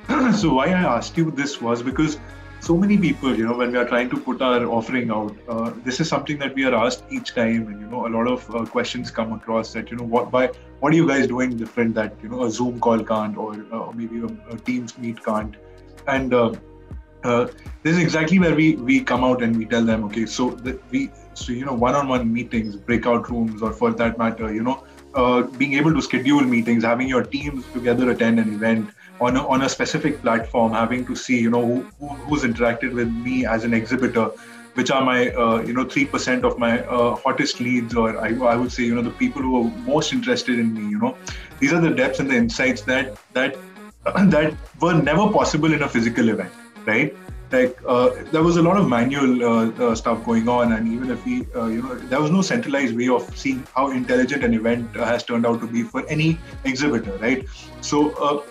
so 0.35 0.53
why 0.53 0.67
I 0.67 0.83
asked 0.95 1.17
you 1.17 1.31
this 1.31 1.61
was 1.61 1.83
because 1.83 2.17
so 2.61 2.77
many 2.77 2.95
people, 2.95 3.35
you 3.35 3.45
know, 3.45 3.57
when 3.57 3.71
we 3.71 3.77
are 3.77 3.87
trying 3.87 4.09
to 4.11 4.17
put 4.17 4.41
our 4.41 4.65
offering 4.65 5.09
out, 5.09 5.35
uh, 5.49 5.71
this 5.83 5.99
is 5.99 6.07
something 6.07 6.37
that 6.37 6.53
we 6.53 6.63
are 6.63 6.75
asked 6.75 7.03
each 7.09 7.33
time, 7.33 7.67
and 7.67 7.81
you 7.81 7.87
know, 7.87 8.05
a 8.05 8.11
lot 8.15 8.27
of 8.27 8.55
uh, 8.55 8.65
questions 8.65 9.09
come 9.09 9.33
across 9.33 9.73
that 9.73 9.89
you 9.89 9.97
know, 9.97 10.03
what 10.03 10.29
by 10.29 10.47
what 10.79 10.93
are 10.93 10.95
you 10.95 11.07
guys 11.07 11.27
doing 11.27 11.57
different 11.57 11.95
that 11.95 12.15
you 12.21 12.29
know 12.29 12.43
a 12.43 12.51
Zoom 12.51 12.79
call 12.79 13.03
can't, 13.03 13.35
or 13.35 13.53
uh, 13.71 13.91
maybe 13.93 14.19
a, 14.19 14.53
a, 14.53 14.57
Teams 14.57 14.95
meet 14.99 15.23
can't, 15.23 15.55
and 16.07 16.35
uh, 16.35 16.53
this 17.23 17.95
is 17.95 17.99
exactly 17.99 18.37
where 18.37 18.55
we 18.55 18.75
we 18.75 19.01
come 19.01 19.23
out 19.23 19.41
and 19.41 19.55
we 19.55 19.65
tell 19.65 19.83
them 19.83 20.03
okay 20.03 20.25
so 20.25 20.47
we 20.91 21.11
so 21.33 21.51
you 21.51 21.65
know 21.65 21.73
one-on-one 21.73 22.31
meetings 22.31 22.75
breakout 22.75 23.29
rooms 23.29 23.61
or 23.61 23.71
for 23.71 23.91
that 23.91 24.17
matter 24.17 24.53
you 24.53 24.63
know 24.63 24.83
uh, 25.13 25.41
being 25.43 25.73
able 25.73 25.93
to 25.93 26.01
schedule 26.01 26.41
meetings 26.41 26.83
having 26.83 27.07
your 27.07 27.23
teams 27.23 27.65
together 27.73 28.09
attend 28.11 28.39
an 28.39 28.53
event 28.53 28.89
on 29.19 29.35
a, 29.35 29.47
on 29.47 29.63
a 29.63 29.69
specific 29.69 30.21
platform 30.21 30.71
having 30.71 31.05
to 31.05 31.15
see 31.15 31.39
you 31.39 31.49
know 31.49 31.85
who, 31.99 32.07
who's 32.25 32.43
interacted 32.43 32.93
with 32.93 33.09
me 33.09 33.45
as 33.45 33.63
an 33.63 33.73
exhibitor 33.73 34.29
which 34.73 34.89
are 34.89 35.03
my 35.03 35.29
uh, 35.31 35.61
you 35.61 35.73
know 35.73 35.85
3% 35.85 36.43
of 36.43 36.57
my 36.57 36.81
uh, 36.85 37.15
hottest 37.15 37.59
leads 37.59 37.93
or 37.95 38.17
I, 38.19 38.29
I 38.53 38.55
would 38.55 38.71
say 38.71 38.83
you 38.83 38.95
know 38.95 39.01
the 39.01 39.11
people 39.11 39.41
who 39.41 39.57
are 39.61 39.71
most 39.81 40.13
interested 40.13 40.59
in 40.59 40.73
me 40.73 40.89
you 40.89 40.99
know 40.99 41.17
these 41.59 41.73
are 41.73 41.81
the 41.81 41.91
depths 41.91 42.19
and 42.19 42.29
the 42.29 42.35
insights 42.35 42.81
that 42.83 43.17
that 43.33 43.57
that 44.05 44.55
were 44.79 44.93
never 44.93 45.29
possible 45.29 45.73
in 45.73 45.83
a 45.83 45.89
physical 45.89 46.29
event 46.29 46.53
right? 46.85 47.13
Like 47.51 47.77
uh, 47.85 48.11
there 48.31 48.41
was 48.41 48.55
a 48.55 48.61
lot 48.61 48.77
of 48.77 48.87
manual 48.87 49.43
uh, 49.43 49.71
uh, 49.71 49.95
stuff 49.95 50.23
going 50.23 50.47
on, 50.47 50.71
and 50.71 50.87
even 50.87 51.11
if 51.11 51.25
we, 51.25 51.45
uh, 51.53 51.65
you 51.65 51.81
know, 51.81 51.95
there 51.95 52.21
was 52.21 52.31
no 52.31 52.41
centralized 52.41 52.95
way 52.95 53.09
of 53.09 53.37
seeing 53.37 53.67
how 53.75 53.91
intelligent 53.91 54.45
an 54.45 54.53
event 54.53 54.95
uh, 54.95 55.05
has 55.05 55.23
turned 55.23 55.45
out 55.45 55.59
to 55.59 55.67
be 55.67 55.83
for 55.83 56.07
any 56.07 56.39
exhibitor, 56.63 57.17
right? 57.17 57.45
So 57.81 58.11
uh, 58.11 58.43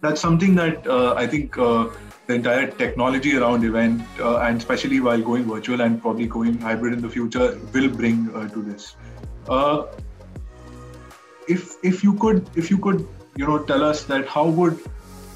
that's 0.00 0.20
something 0.20 0.54
that 0.54 0.86
I 0.86 1.26
think 1.26 1.56
the 1.56 2.34
entire 2.34 2.70
technology 2.70 3.36
around 3.36 3.64
event, 3.64 4.02
and 4.18 4.58
especially 4.58 5.00
while 5.00 5.20
going 5.20 5.44
virtual 5.44 5.80
and 5.80 6.00
probably 6.00 6.26
going 6.26 6.58
hybrid 6.60 6.92
in 6.92 7.00
the 7.00 7.08
future, 7.08 7.58
will 7.72 7.88
bring 7.88 8.26
to 8.50 8.62
this. 8.62 8.94
if 11.54 11.74
if 11.88 12.04
you 12.04 12.12
could 12.22 12.48
if 12.60 12.70
you 12.70 12.78
could 12.78 13.06
you 13.36 13.46
know 13.46 13.58
tell 13.70 13.82
us 13.84 14.04
that 14.04 14.26
how 14.26 14.44
would 14.46 14.78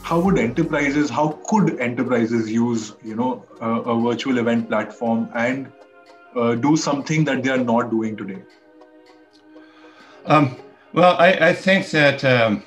how 0.03 0.19
would 0.21 0.39
enterprises 0.39 1.11
how 1.11 1.39
could 1.49 1.79
enterprises 1.81 2.51
use 2.51 2.95
you 3.03 3.15
know 3.15 3.45
a, 3.61 3.71
a 3.93 4.01
virtual 4.01 4.39
event 4.39 4.69
platform 4.69 5.29
and 5.35 5.71
uh, 6.37 6.55
do 6.55 6.77
something 6.77 7.25
that 7.25 7.43
they 7.43 7.51
are 7.51 7.59
not 7.59 7.91
doing 7.91 8.17
today? 8.17 8.43
Um, 10.27 10.57
well 10.93 11.17
I, 11.19 11.33
I, 11.49 11.53
think 11.53 11.91
that 11.91 12.25
um, 12.25 12.63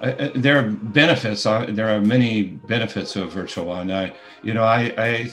I, 0.00 0.32
there 0.34 0.58
are 0.58 0.70
benefits 0.70 1.46
uh, 1.46 1.66
there 1.68 1.88
are 1.88 2.00
many 2.00 2.42
benefits 2.42 3.16
of 3.16 3.32
virtual 3.32 3.74
and 3.74 3.92
i 3.92 4.12
you 4.42 4.54
know 4.54 4.64
i 4.64 4.92
i 4.98 5.30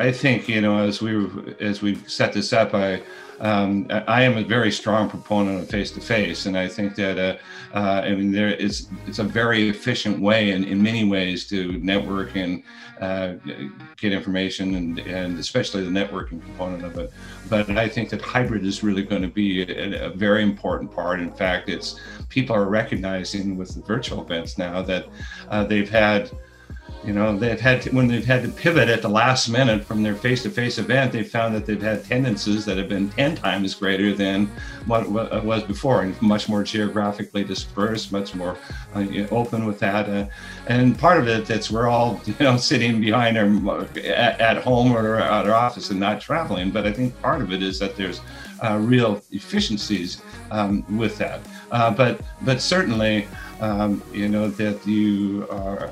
I 0.00 0.12
think 0.12 0.48
you 0.48 0.62
know 0.62 0.78
as 0.78 1.02
we 1.02 1.28
as 1.60 1.82
we 1.82 1.94
set 2.06 2.32
this 2.32 2.54
up, 2.54 2.74
I 2.74 3.02
um, 3.40 3.86
I 3.90 4.22
am 4.22 4.36
a 4.36 4.44
very 4.44 4.70
strong 4.70 5.08
proponent 5.08 5.60
of 5.62 5.70
face 5.70 5.90
to 5.92 6.00
face, 6.00 6.44
and 6.44 6.58
I 6.58 6.68
think 6.68 6.94
that 6.96 7.18
uh, 7.18 7.36
uh, 7.74 8.02
I 8.04 8.14
mean 8.14 8.32
there 8.32 8.50
is 8.50 8.88
it's 9.06 9.18
a 9.18 9.24
very 9.24 9.70
efficient 9.70 10.20
way 10.20 10.50
in, 10.50 10.64
in 10.64 10.82
many 10.82 11.04
ways 11.04 11.48
to 11.48 11.72
network 11.78 12.36
and 12.36 12.62
uh, 13.00 13.34
get 13.96 14.12
information 14.12 14.74
and 14.74 14.98
and 14.98 15.38
especially 15.38 15.82
the 15.82 15.90
networking 15.90 16.42
component 16.42 16.84
of 16.84 16.98
it. 16.98 17.12
But 17.48 17.70
I 17.70 17.88
think 17.88 18.10
that 18.10 18.20
hybrid 18.20 18.66
is 18.66 18.82
really 18.82 19.02
going 19.02 19.22
to 19.22 19.28
be 19.28 19.62
a, 19.62 20.08
a 20.08 20.10
very 20.10 20.42
important 20.42 20.92
part. 20.92 21.18
In 21.20 21.32
fact, 21.32 21.70
it's 21.70 21.98
people 22.28 22.54
are 22.54 22.68
recognizing 22.68 23.56
with 23.56 23.74
the 23.74 23.80
virtual 23.80 24.22
events 24.22 24.58
now 24.58 24.82
that 24.82 25.06
uh, 25.48 25.64
they've 25.64 25.88
had 25.88 26.30
you 27.04 27.12
know 27.12 27.36
they've 27.36 27.60
had 27.60 27.80
to, 27.82 27.90
when 27.90 28.06
they've 28.06 28.24
had 28.24 28.42
to 28.42 28.48
pivot 28.48 28.88
at 28.88 29.02
the 29.02 29.08
last 29.08 29.48
minute 29.48 29.84
from 29.84 30.02
their 30.02 30.14
face-to-face 30.14 30.78
event 30.78 31.12
they've 31.12 31.28
found 31.28 31.54
that 31.54 31.64
they've 31.64 31.80
had 31.80 31.98
attendances 31.98 32.64
that 32.64 32.76
have 32.76 32.88
been 32.88 33.08
10 33.10 33.36
times 33.36 33.74
greater 33.74 34.12
than 34.12 34.46
what, 34.86 35.08
what 35.08 35.44
was 35.44 35.62
before 35.62 36.02
and 36.02 36.20
much 36.20 36.48
more 36.48 36.62
geographically 36.62 37.42
dispersed 37.42 38.12
much 38.12 38.34
more 38.34 38.56
uh, 38.94 39.06
open 39.30 39.66
with 39.66 39.78
that 39.78 40.08
uh, 40.08 40.26
and 40.68 40.98
part 40.98 41.18
of 41.18 41.26
it 41.28 41.46
that's 41.46 41.70
we're 41.70 41.88
all 41.88 42.20
you 42.26 42.34
know 42.40 42.56
sitting 42.56 43.00
behind 43.00 43.38
our 43.38 43.82
at, 44.04 44.40
at 44.40 44.62
home 44.62 44.92
or 44.92 45.16
at 45.16 45.46
our 45.46 45.54
office 45.54 45.90
and 45.90 45.98
not 45.98 46.20
traveling 46.20 46.70
but 46.70 46.86
i 46.86 46.92
think 46.92 47.18
part 47.22 47.40
of 47.40 47.52
it 47.52 47.62
is 47.62 47.78
that 47.78 47.96
there's 47.96 48.20
uh, 48.62 48.78
real 48.78 49.22
efficiencies 49.30 50.22
um, 50.50 50.84
with 50.96 51.16
that. 51.18 51.40
Uh, 51.70 51.90
but 51.90 52.20
but 52.42 52.60
certainly 52.60 53.26
um, 53.60 54.02
you 54.12 54.28
know 54.28 54.48
that 54.48 54.86
you 54.86 55.46
are 55.50 55.90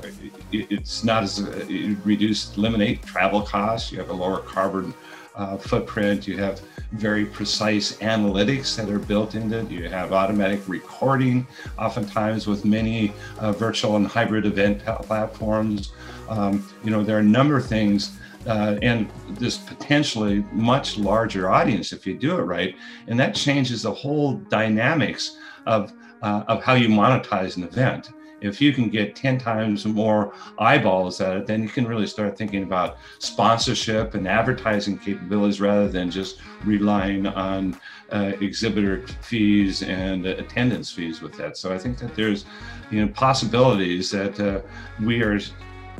it's 0.52 1.04
not 1.04 1.22
as 1.22 1.40
uh, 1.40 1.94
reduced 2.04 2.56
eliminate 2.56 3.02
travel 3.02 3.42
costs. 3.42 3.92
You 3.92 3.98
have 3.98 4.10
a 4.10 4.14
lower 4.14 4.38
carbon 4.38 4.94
uh, 5.36 5.56
footprint. 5.56 6.26
You 6.26 6.36
have 6.38 6.60
very 6.92 7.24
precise 7.24 7.96
analytics 7.98 8.74
that 8.76 8.88
are 8.88 8.98
built 8.98 9.34
into 9.34 9.58
it. 9.58 9.70
You 9.70 9.88
have 9.88 10.12
automatic 10.12 10.60
recording 10.66 11.46
oftentimes 11.78 12.46
with 12.46 12.64
many 12.64 13.12
uh, 13.38 13.52
virtual 13.52 13.96
and 13.96 14.06
hybrid 14.06 14.46
event 14.46 14.84
platforms. 14.84 15.92
Um, 16.28 16.68
you 16.84 16.90
know 16.90 17.04
there 17.04 17.16
are 17.16 17.20
a 17.20 17.34
number 17.38 17.56
of 17.56 17.66
things 17.66 18.17
uh, 18.48 18.78
and 18.82 19.10
this 19.30 19.58
potentially 19.58 20.44
much 20.52 20.98
larger 20.98 21.50
audience 21.50 21.92
if 21.92 22.06
you 22.06 22.18
do 22.18 22.36
it 22.38 22.42
right 22.42 22.74
and 23.06 23.20
that 23.20 23.34
changes 23.34 23.82
the 23.82 23.92
whole 23.92 24.34
dynamics 24.48 25.36
of 25.66 25.92
uh, 26.22 26.44
of 26.48 26.62
how 26.62 26.74
you 26.74 26.88
monetize 26.88 27.56
an 27.56 27.64
event. 27.64 28.10
If 28.40 28.60
you 28.60 28.72
can 28.72 28.88
get 28.88 29.16
10 29.16 29.38
times 29.38 29.84
more 29.84 30.32
eyeballs 30.58 31.20
at 31.20 31.36
it, 31.36 31.46
then 31.46 31.60
you 31.60 31.68
can 31.68 31.88
really 31.88 32.06
start 32.06 32.38
thinking 32.38 32.62
about 32.62 32.98
sponsorship 33.18 34.14
and 34.14 34.28
advertising 34.28 34.96
capabilities 34.96 35.60
rather 35.60 35.88
than 35.88 36.08
just 36.08 36.40
relying 36.64 37.26
on 37.26 37.76
uh, 38.12 38.32
exhibitor 38.40 39.04
fees 39.22 39.82
and 39.82 40.24
attendance 40.24 40.90
fees 40.92 41.20
with 41.20 41.36
that. 41.36 41.56
So 41.56 41.74
I 41.74 41.78
think 41.78 41.98
that 41.98 42.14
there's 42.14 42.44
you 42.92 43.04
know 43.04 43.12
possibilities 43.12 44.10
that 44.12 44.38
uh, 44.38 44.60
we 45.04 45.20
are 45.22 45.40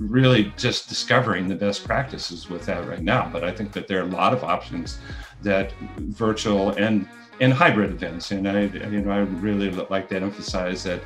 really 0.01 0.53
just 0.57 0.89
discovering 0.89 1.49
the 1.49 1.55
best 1.55 1.85
practices 1.85 2.49
with 2.49 2.65
that 2.67 2.87
right 2.89 3.03
now. 3.03 3.29
But 3.33 3.45
I 3.45 3.53
think 3.53 3.73
that 3.73 3.89
there 3.89 4.01
are 4.01 4.07
a 4.07 4.11
lot 4.11 4.33
of 4.33 4.45
options 4.45 4.99
that 5.43 5.73
virtual 5.99 6.71
and 6.71 7.09
and 7.41 7.53
hybrid 7.53 7.91
events. 7.91 8.33
And 8.33 8.49
I, 8.49 8.63
you 8.63 9.01
know, 9.01 9.13
I 9.13 9.19
really 9.19 9.71
like 9.71 10.09
to 10.09 10.17
emphasize 10.17 10.83
that, 10.85 11.01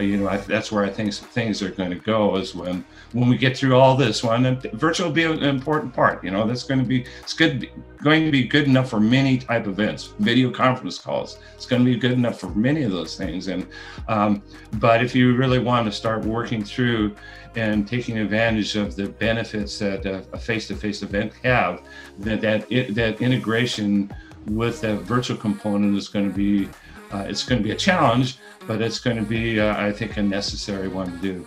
you 0.00 0.16
know, 0.16 0.28
I, 0.28 0.36
that's 0.38 0.70
where 0.70 0.84
I 0.84 0.90
think 0.90 1.12
things 1.12 1.62
are 1.62 1.70
going 1.70 1.90
to 1.90 1.96
go 1.96 2.36
is 2.36 2.54
when 2.54 2.84
when 3.12 3.28
we 3.28 3.36
get 3.36 3.56
through 3.56 3.76
all 3.76 3.96
this 3.96 4.22
one, 4.22 4.60
virtual 4.74 5.08
will 5.08 5.14
be 5.14 5.24
an 5.24 5.42
important 5.42 5.94
part. 5.94 6.22
You 6.22 6.30
know, 6.30 6.46
that's 6.46 6.64
going 6.64 6.80
to 6.80 6.86
be 6.86 7.04
it's 7.20 7.34
good 7.34 7.70
going 8.02 8.24
to 8.24 8.30
be 8.30 8.44
good 8.44 8.66
enough 8.66 8.90
for 8.90 9.00
many 9.00 9.38
type 9.38 9.66
events, 9.66 10.14
video 10.18 10.50
conference 10.50 10.98
calls. 10.98 11.38
It's 11.54 11.66
going 11.66 11.84
to 11.84 11.90
be 11.90 11.98
good 11.98 12.12
enough 12.12 12.38
for 12.38 12.50
many 12.50 12.82
of 12.82 12.92
those 12.92 13.16
things. 13.16 13.48
And 13.48 13.66
um, 14.08 14.42
but 14.74 15.02
if 15.02 15.14
you 15.14 15.34
really 15.36 15.58
want 15.58 15.86
to 15.86 15.92
start 15.92 16.24
working 16.24 16.62
through 16.62 17.14
and 17.56 17.88
taking 17.88 18.18
advantage 18.18 18.76
of 18.76 18.94
the 18.94 19.08
benefits 19.08 19.78
that 19.78 20.06
a, 20.06 20.24
a 20.32 20.38
face-to-face 20.38 21.02
event 21.02 21.32
have, 21.42 21.82
that 22.18 22.40
that 22.40 22.70
it, 22.70 22.94
that 22.94 23.20
integration 23.20 24.12
with 24.46 24.80
that 24.80 25.00
virtual 25.00 25.36
component 25.36 25.96
is 25.96 26.08
going 26.08 26.28
to 26.28 26.34
be 26.34 26.68
uh, 27.12 27.24
it's 27.28 27.42
going 27.42 27.60
to 27.60 27.64
be 27.64 27.72
a 27.72 27.76
challenge, 27.76 28.38
but 28.66 28.82
it's 28.82 28.98
going 28.98 29.16
to 29.16 29.22
be, 29.22 29.60
uh, 29.60 29.76
I 29.76 29.92
think, 29.92 30.16
a 30.16 30.22
necessary 30.22 30.88
one 30.88 31.10
to 31.10 31.18
do. 31.18 31.46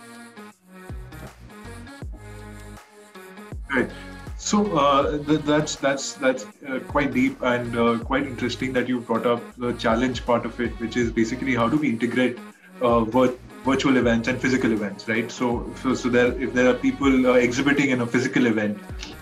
Right. 3.74 3.90
So 4.36 4.76
uh, 4.76 5.18
th- 5.18 5.42
that's 5.42 5.76
that's 5.76 6.14
that's 6.14 6.46
uh, 6.68 6.80
quite 6.80 7.14
deep 7.14 7.40
and 7.42 7.76
uh, 7.78 7.98
quite 8.00 8.26
interesting 8.26 8.72
that 8.72 8.88
you 8.88 9.00
brought 9.00 9.24
up 9.24 9.40
the 9.56 9.72
challenge 9.74 10.26
part 10.26 10.44
of 10.44 10.60
it, 10.60 10.72
which 10.80 10.96
is 10.96 11.12
basically 11.12 11.54
how 11.54 11.68
do 11.68 11.76
we 11.76 11.88
integrate 11.88 12.38
uh, 12.80 13.04
vir- 13.04 13.36
virtual 13.64 13.96
events 13.96 14.26
and 14.26 14.40
physical 14.40 14.72
events, 14.72 15.08
right? 15.08 15.30
So 15.30 15.72
so, 15.80 15.94
so 15.94 16.08
there 16.08 16.32
if 16.38 16.52
there 16.52 16.68
are 16.68 16.74
people 16.74 17.36
exhibiting 17.36 17.90
in 17.90 18.00
a 18.00 18.06
physical 18.06 18.46
event, 18.46 18.78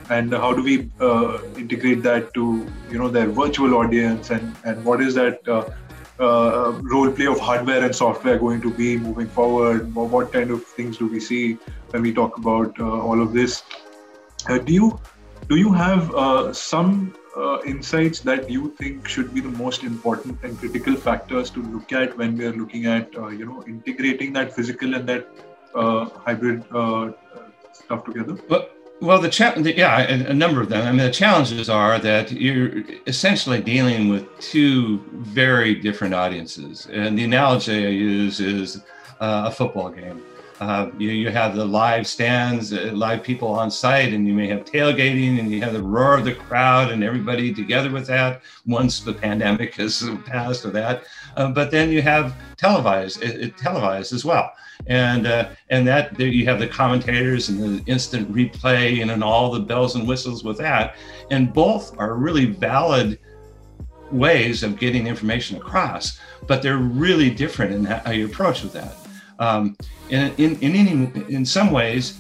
and 0.09 0.33
how 0.33 0.55
do 0.55 0.63
we 0.63 0.89
integrate 1.57 2.03
that 2.03 2.33
to 2.35 2.67
you 2.91 2.99
know 2.99 3.09
their 3.09 3.27
virtual 3.27 3.75
audience 3.75 4.31
and 4.31 4.57
and 4.65 4.83
what 4.85 5.03
is 5.03 5.15
that 5.15 5.47
uh, 6.21 6.79
role 6.83 7.11
play 7.11 7.27
of 7.27 7.41
hardware 7.41 7.85
and 7.85 7.95
software 7.95 8.39
going 8.39 8.61
to 8.61 8.73
be 8.73 8.97
moving 8.99 9.29
forward? 9.29 9.95
What 9.95 10.33
kind 10.33 10.51
of 10.51 10.65
things 10.65 10.99
do 10.99 11.07
we 11.07 11.21
see 11.21 11.55
when 11.91 12.03
we 12.03 12.13
talk 12.13 12.37
about 12.37 12.79
uh, 12.79 12.85
all 12.85 13.21
of 13.21 13.33
this? 13.33 13.63
Uh, 14.49 14.59
do 14.59 14.73
you 14.73 15.01
do 15.49 15.57
you 15.57 15.73
have 15.73 16.15
uh, 16.15 16.53
some 16.53 17.15
uh, 17.37 17.59
insights 17.63 18.21
that 18.21 18.51
you 18.51 18.71
think 18.79 19.09
should 19.09 19.33
be 19.35 19.41
the 19.41 19.49
most 19.49 19.83
important 19.83 20.39
and 20.43 20.59
critical 20.59 20.95
factors 20.95 21.51
to 21.51 21.63
look 21.63 21.93
at 21.93 22.17
when 22.17 22.37
we 22.37 22.47
are 22.47 22.53
looking 22.53 22.87
at 22.87 23.17
uh, 23.17 23.29
you 23.29 23.47
know 23.47 23.65
integrating 23.67 24.33
that 24.35 24.53
physical 24.55 24.95
and 24.95 25.09
that 25.09 25.27
hybrid 26.25 26.65
stuff 27.73 28.05
together? 28.05 28.37
Well, 29.01 29.21
the, 29.21 29.29
cha- 29.29 29.55
the 29.55 29.77
yeah, 29.77 30.01
a, 30.01 30.31
a, 30.31 30.35
number 30.35 30.61
of 30.61 30.69
them. 30.69 30.87
I 30.87 30.91
mean, 30.91 31.07
the 31.07 31.11
challenges 31.11 31.69
are 31.69 31.99
that 31.99 32.31
you're 32.33 32.85
essentially 33.07 33.61
dealing 33.61 34.09
with 34.09 34.27
two 34.39 34.99
very 35.13 35.75
different 35.75 36.15
audiences. 36.15 36.87
And 36.93 37.19
the 37.19 37.25
analogy 37.25 37.87
I 37.87 37.91
use 37.91 38.41
is 38.41 38.83
uh, 39.21 39.45
a 39.47 39.51
football 39.51 39.91
game. 39.91 40.23
Uh, 40.61 40.91
you, 40.99 41.09
you 41.09 41.31
have 41.31 41.57
the 41.57 41.65
live 41.65 42.07
stands, 42.07 42.75
uh, 42.75 42.91
live 42.93 43.23
people 43.23 43.49
on 43.49 43.71
site, 43.71 44.13
and 44.13 44.29
you 44.29 44.35
may 44.35 44.47
have 44.47 44.67
tailgating, 44.67 45.39
and 45.39 45.51
you 45.51 45.63
have 45.63 45.73
the 45.73 45.83
roar 45.83 46.19
of 46.19 46.25
the 46.27 46.35
crowd, 46.35 46.93
and 46.93 47.03
everybody 47.03 47.55
together 47.55 47.91
with 47.91 48.07
that. 48.07 48.43
Once 48.67 49.01
the 49.01 49.15
pandemic 49.15 49.75
has 49.77 50.07
passed, 50.27 50.67
or 50.67 50.71
that, 50.71 51.05
uh, 51.37 51.49
but 51.49 51.71
then 51.71 51.91
you 51.91 52.03
have 52.03 52.35
televised, 52.57 53.23
it, 53.23 53.41
it 53.41 53.57
televised 53.57 54.13
as 54.13 54.25
well. 54.25 54.53
And 54.87 55.27
uh, 55.27 55.51
and 55.69 55.87
that 55.87 56.17
there 56.17 56.27
you 56.27 56.47
have 56.47 56.59
the 56.59 56.67
commentators 56.67 57.51
and 57.51 57.61
the 57.81 57.91
instant 57.91 58.33
replay 58.33 59.03
and, 59.03 59.23
all 59.23 59.51
the 59.51 59.61
bells 59.61 59.95
and 59.95 60.09
whistles 60.09 60.43
with 60.43 60.57
that. 60.59 60.97
And 61.31 61.53
both 61.53 61.99
are 61.99 62.15
really 62.15 62.47
valid 62.47 63.19
ways 64.11 64.63
of 64.63 64.79
getting 64.79 65.07
information 65.07 65.59
across 65.59 66.19
but 66.47 66.63
they're 66.63 66.79
really 66.79 67.31
different 67.31 67.73
in 67.73 67.85
how 67.85 68.11
you 68.11 68.27
approach 68.27 68.63
with 68.63 68.73
that. 68.73 68.97
Um, 69.39 69.77
in, 70.11 70.33
in, 70.37 70.59
in, 70.61 70.75
any, 70.75 71.33
in 71.33 71.47
some 71.47 71.71
ways 71.71 72.19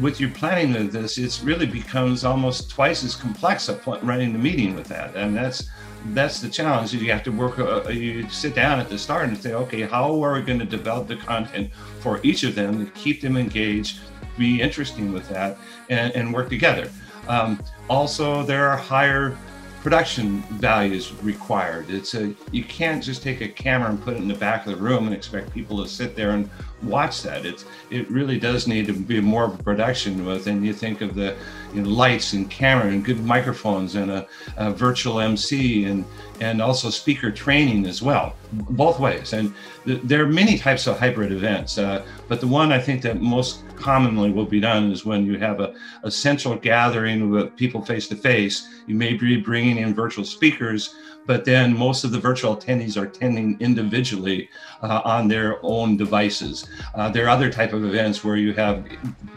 with 0.00 0.20
your 0.20 0.30
planning 0.30 0.76
of 0.76 0.92
this, 0.92 1.16
it 1.16 1.40
really 1.44 1.66
becomes 1.66 2.24
almost 2.24 2.70
twice 2.70 3.02
as 3.04 3.16
complex 3.16 3.68
of 3.68 3.84
running 3.86 4.32
the 4.32 4.38
meeting 4.38 4.74
with 4.74 4.86
that, 4.88 5.16
and 5.16 5.34
that's 5.34 5.70
that's 6.06 6.40
the 6.40 6.48
challenge. 6.48 6.92
You 6.94 7.10
have 7.12 7.22
to 7.24 7.30
work. 7.30 7.58
Uh, 7.58 7.88
you 7.88 8.28
sit 8.30 8.54
down 8.54 8.80
at 8.80 8.88
the 8.88 8.98
start 8.98 9.28
and 9.28 9.36
say, 9.36 9.54
okay, 9.54 9.82
how 9.82 10.22
are 10.22 10.34
we 10.34 10.42
going 10.42 10.58
to 10.58 10.64
develop 10.64 11.08
the 11.08 11.16
content 11.16 11.70
for 12.00 12.20
each 12.22 12.42
of 12.42 12.54
them 12.54 12.84
to 12.84 12.90
keep 12.92 13.20
them 13.20 13.36
engaged, 13.36 14.00
be 14.38 14.60
interesting 14.60 15.12
with 15.12 15.28
that, 15.28 15.58
and, 15.88 16.14
and 16.14 16.32
work 16.32 16.48
together. 16.48 16.90
Um, 17.28 17.62
also, 17.88 18.42
there 18.42 18.68
are 18.68 18.76
higher 18.76 19.36
production 19.82 20.42
values 20.58 21.12
required. 21.22 21.90
It's 21.90 22.14
a 22.14 22.34
you 22.52 22.64
can't 22.64 23.02
just 23.02 23.22
take 23.22 23.40
a 23.40 23.48
camera 23.48 23.90
and 23.90 24.02
put 24.02 24.14
it 24.14 24.18
in 24.18 24.28
the 24.28 24.34
back 24.34 24.66
of 24.66 24.72
the 24.72 24.78
room 24.78 25.06
and 25.06 25.14
expect 25.14 25.52
people 25.52 25.82
to 25.82 25.88
sit 25.88 26.14
there 26.14 26.30
and 26.32 26.50
watch 26.82 27.22
that. 27.22 27.44
It's 27.44 27.64
it 27.90 28.10
really 28.10 28.38
does 28.38 28.66
need 28.66 28.86
to 28.86 28.92
be 28.92 29.20
more 29.20 29.44
of 29.44 29.58
a 29.58 29.62
production 29.62 30.24
with. 30.24 30.46
And 30.46 30.64
you 30.64 30.72
think 30.72 31.00
of 31.00 31.14
the 31.14 31.36
you 31.74 31.82
know, 31.82 31.88
lights 31.88 32.32
and 32.32 32.50
camera 32.50 32.88
and 32.88 33.04
good 33.04 33.24
microphones 33.24 33.94
and 33.94 34.10
a, 34.10 34.26
a, 34.56 34.70
virtual 34.70 35.20
MC 35.20 35.84
and 35.84 36.04
and 36.40 36.62
also 36.62 36.90
speaker 36.90 37.30
training 37.30 37.86
as 37.86 38.00
well, 38.00 38.34
both 38.52 38.98
ways. 38.98 39.32
And 39.32 39.52
th- 39.84 40.00
there 40.04 40.22
are 40.22 40.28
many 40.28 40.56
types 40.56 40.86
of 40.86 40.98
hybrid 40.98 41.32
events, 41.32 41.76
uh, 41.76 42.04
but 42.28 42.40
the 42.40 42.46
one 42.46 42.72
I 42.72 42.80
think 42.80 43.02
that 43.02 43.20
most 43.20 43.62
commonly 43.76 44.30
will 44.30 44.46
be 44.46 44.60
done 44.60 44.90
is 44.90 45.04
when 45.04 45.26
you 45.26 45.38
have 45.38 45.60
a, 45.60 45.74
a 46.02 46.10
central 46.10 46.56
gathering 46.56 47.30
with 47.30 47.56
people 47.56 47.84
face 47.84 48.08
to 48.08 48.16
face. 48.16 48.66
You 48.86 48.94
may 48.94 49.14
be 49.14 49.36
bringing 49.36 49.78
in 49.78 49.94
virtual 49.94 50.24
speakers 50.24 50.94
but 51.26 51.44
then 51.44 51.76
most 51.76 52.04
of 52.04 52.12
the 52.12 52.18
virtual 52.18 52.56
attendees 52.56 53.00
are 53.00 53.06
attending 53.06 53.56
individually 53.60 54.48
uh, 54.82 55.00
on 55.04 55.28
their 55.28 55.58
own 55.62 55.96
devices. 55.96 56.68
Uh, 56.94 57.08
there 57.08 57.26
are 57.26 57.28
other 57.28 57.50
type 57.50 57.72
of 57.72 57.84
events 57.84 58.24
where 58.24 58.36
you 58.36 58.52
have 58.54 58.84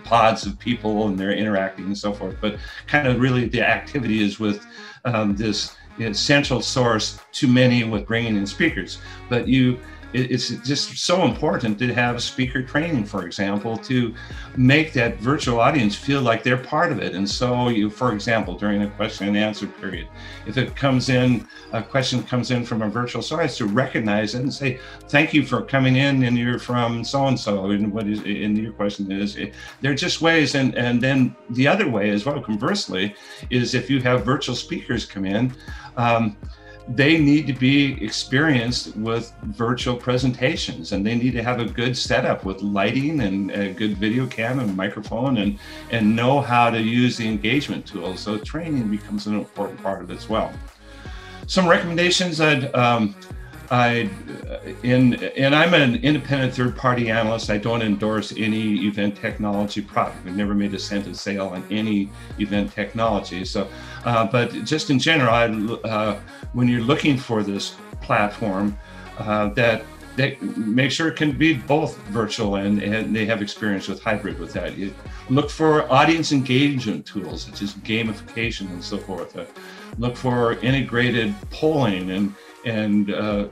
pods 0.03 0.45
of 0.45 0.57
people 0.59 1.07
and 1.07 1.17
they're 1.19 1.33
interacting 1.33 1.85
and 1.85 1.97
so 1.97 2.13
forth, 2.13 2.35
but 2.41 2.57
kind 2.87 3.07
of 3.07 3.19
really 3.19 3.47
the 3.47 3.61
activity 3.61 4.23
is 4.23 4.39
with 4.39 4.65
um, 5.05 5.35
this 5.35 5.75
central 6.13 6.61
source 6.61 7.19
to 7.31 7.47
many 7.47 7.83
with 7.83 8.07
bringing 8.07 8.35
in 8.35 8.47
speakers. 8.47 8.99
But 9.29 9.47
you 9.47 9.79
it's 10.13 10.49
just 10.49 10.97
so 10.97 11.23
important 11.23 11.79
to 11.79 11.93
have 11.93 12.21
speaker 12.21 12.61
training, 12.61 13.05
for 13.05 13.25
example, 13.25 13.77
to 13.77 14.13
make 14.55 14.93
that 14.93 15.17
virtual 15.17 15.59
audience 15.59 15.95
feel 15.95 16.21
like 16.21 16.43
they're 16.43 16.57
part 16.57 16.91
of 16.91 16.99
it. 16.99 17.15
And 17.15 17.27
so, 17.29 17.69
you, 17.69 17.89
for 17.89 18.13
example, 18.13 18.55
during 18.55 18.83
a 18.83 18.89
question 18.91 19.27
and 19.27 19.37
answer 19.37 19.67
period, 19.67 20.07
if 20.45 20.57
it 20.57 20.75
comes 20.75 21.09
in, 21.09 21.47
a 21.71 21.81
question 21.81 22.23
comes 22.23 22.51
in 22.51 22.63
from 22.63 22.81
a 22.81 22.89
virtual 22.89 23.21
source, 23.21 23.57
to 23.57 23.65
recognize 23.65 24.35
it 24.35 24.41
and 24.41 24.53
say, 24.53 24.79
"Thank 25.09 25.33
you 25.33 25.45
for 25.45 25.61
coming 25.61 25.95
in, 25.95 26.23
and 26.23 26.37
you're 26.37 26.59
from 26.59 27.03
so 27.03 27.27
and 27.27 27.39
so." 27.39 27.71
And 27.71 27.91
what 27.91 28.07
is 28.07 28.19
and 28.19 28.57
your 28.57 28.73
question 28.73 29.11
is, 29.11 29.37
they're 29.81 29.95
just 29.95 30.21
ways. 30.21 30.55
And 30.55 30.75
and 30.75 31.01
then 31.01 31.35
the 31.49 31.67
other 31.67 31.89
way 31.89 32.09
as 32.11 32.25
well, 32.25 32.39
conversely, 32.41 33.15
is 33.49 33.73
if 33.73 33.89
you 33.89 34.01
have 34.01 34.23
virtual 34.23 34.55
speakers 34.55 35.05
come 35.05 35.25
in. 35.25 35.53
Um, 35.97 36.37
they 36.87 37.17
need 37.17 37.47
to 37.47 37.53
be 37.53 38.03
experienced 38.03 38.95
with 38.97 39.33
virtual 39.43 39.95
presentations 39.95 40.91
and 40.91 41.05
they 41.05 41.15
need 41.15 41.31
to 41.31 41.43
have 41.43 41.59
a 41.59 41.65
good 41.65 41.95
setup 41.95 42.43
with 42.43 42.61
lighting 42.61 43.21
and 43.21 43.51
a 43.51 43.71
good 43.73 43.97
video 43.97 44.27
cam 44.27 44.59
and 44.59 44.75
microphone 44.75 45.37
and 45.37 45.59
and 45.91 46.15
know 46.15 46.41
how 46.41 46.69
to 46.69 46.81
use 46.81 47.17
the 47.17 47.27
engagement 47.27 47.85
tools. 47.85 48.19
So 48.19 48.37
training 48.37 48.89
becomes 48.89 49.27
an 49.27 49.35
important 49.35 49.81
part 49.81 50.01
of 50.01 50.11
it 50.11 50.17
as 50.17 50.27
well. 50.27 50.51
Some 51.47 51.67
recommendations 51.67 52.41
i'd 52.41 52.73
um, 52.75 53.15
I 53.73 54.07
in 54.83 55.15
and 55.15 55.55
I'm 55.55 55.73
an 55.73 55.95
independent 55.95 56.53
third-party 56.53 57.09
analyst. 57.09 57.49
I 57.49 57.57
don't 57.57 57.81
endorse 57.81 58.31
any 58.37 58.85
event 58.85 59.15
technology 59.15 59.81
product. 59.81 60.23
We've 60.23 60.35
never 60.35 60.53
made 60.53 60.75
a 60.75 60.79
cent 60.79 61.07
of 61.07 61.15
sale 61.17 61.47
on 61.47 61.63
any 61.71 62.11
event 62.37 62.71
technology. 62.71 63.43
So, 63.45 63.67
uh, 64.05 64.27
but 64.27 64.51
just 64.63 64.91
in 64.91 64.99
general, 64.99 65.33
I, 65.33 65.45
uh, 65.89 66.19
when 66.53 66.67
you're 66.67 66.81
looking 66.81 67.17
for 67.17 67.41
this 67.41 67.75
platform, 67.99 68.77
uh, 69.17 69.49
that 69.55 69.83
that 70.17 70.39
make 70.79 70.91
sure 70.91 71.07
it 71.07 71.15
can 71.15 71.35
be 71.35 71.55
both 71.55 71.97
virtual 72.09 72.57
and, 72.57 72.79
and 72.83 73.15
they 73.15 73.25
have 73.25 73.41
experience 73.41 73.87
with 73.87 73.99
hybrid 74.03 74.37
with 74.37 74.53
that. 74.53 74.77
You 74.77 74.93
look 75.31 75.49
for 75.49 75.91
audience 75.91 76.31
engagement 76.31 77.07
tools 77.07 77.45
such 77.45 77.63
as 77.63 77.73
gamification 77.73 78.69
and 78.69 78.83
so 78.83 78.99
forth. 78.99 79.35
Uh, 79.35 79.45
look 79.97 80.15
for 80.15 80.53
integrated 80.59 81.33
polling 81.49 82.11
and 82.11 82.35
and 82.65 83.13
uh, 83.13 83.47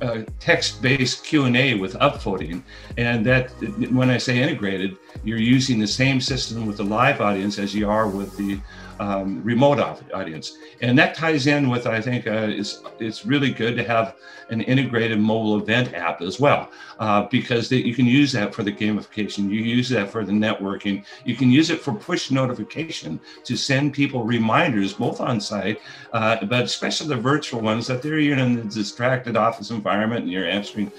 uh, 0.00 0.22
text-based 0.40 1.24
Q&A 1.24 1.74
with 1.74 1.94
upvoting. 1.94 2.62
And 2.96 3.24
that, 3.26 3.50
when 3.90 4.10
I 4.10 4.18
say 4.18 4.38
integrated, 4.40 4.96
you're 5.24 5.38
using 5.38 5.78
the 5.78 5.86
same 5.86 6.20
system 6.20 6.66
with 6.66 6.76
the 6.76 6.84
live 6.84 7.20
audience 7.20 7.58
as 7.58 7.74
you 7.74 7.88
are 7.88 8.08
with 8.08 8.36
the 8.36 8.60
um, 9.00 9.42
remote 9.44 9.78
audience. 10.14 10.56
And 10.80 10.98
that 10.98 11.14
ties 11.14 11.46
in 11.46 11.68
with, 11.68 11.86
I 11.86 12.00
think, 12.00 12.26
uh, 12.26 12.46
it's, 12.48 12.82
it's 12.98 13.24
really 13.24 13.52
good 13.52 13.76
to 13.76 13.84
have 13.84 14.16
an 14.50 14.60
integrated 14.62 15.20
mobile 15.20 15.58
event 15.58 15.94
app 15.94 16.22
as 16.22 16.40
well, 16.40 16.70
uh, 16.98 17.22
because 17.30 17.70
you 17.70 17.94
can 17.94 18.06
use 18.06 18.32
that 18.32 18.54
for 18.54 18.62
the 18.62 18.72
gamification, 18.72 19.50
you 19.50 19.60
use 19.60 19.88
that 19.90 20.10
for 20.10 20.24
the 20.24 20.32
networking, 20.32 21.04
you 21.24 21.36
can 21.36 21.50
use 21.50 21.70
it 21.70 21.80
for 21.80 21.92
push 21.92 22.30
notification 22.30 23.20
to 23.44 23.56
send 23.56 23.92
people 23.92 24.24
reminders, 24.24 24.94
both 24.94 25.20
on 25.20 25.40
site, 25.40 25.80
uh, 26.12 26.44
but 26.46 26.64
especially 26.64 27.08
the 27.08 27.16
virtual 27.16 27.60
ones 27.60 27.86
that 27.86 28.02
they're 28.02 28.18
in 28.18 28.38
a 28.38 28.64
distracted 28.64 29.36
office 29.36 29.70
environment 29.70 30.22
and 30.22 30.32
you're 30.32 30.48
answering 30.48 30.90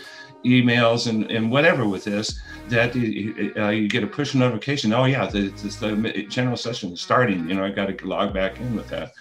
emails 0.45 1.08
and, 1.08 1.30
and 1.30 1.52
whatever 1.52 1.88
with 1.88 2.04
this 2.04 2.39
that 2.69 2.95
uh, 2.95 3.69
you 3.69 3.88
get 3.88 4.04
a 4.04 4.08
push 4.08 4.36
notification 4.36 4.93
oh 4.93 5.06
yeah 5.06 5.25
the, 5.25 5.49
the 5.49 6.25
general 6.30 6.56
session 6.56 6.93
is 6.93 7.02
starting 7.02 7.47
you 7.49 7.56
know 7.56 7.65
i 7.65 7.69
got 7.69 7.86
to 7.88 8.08
log 8.08 8.34
back 8.34 8.60
in 8.60 8.75
with 8.75 8.88
that. 8.88 9.13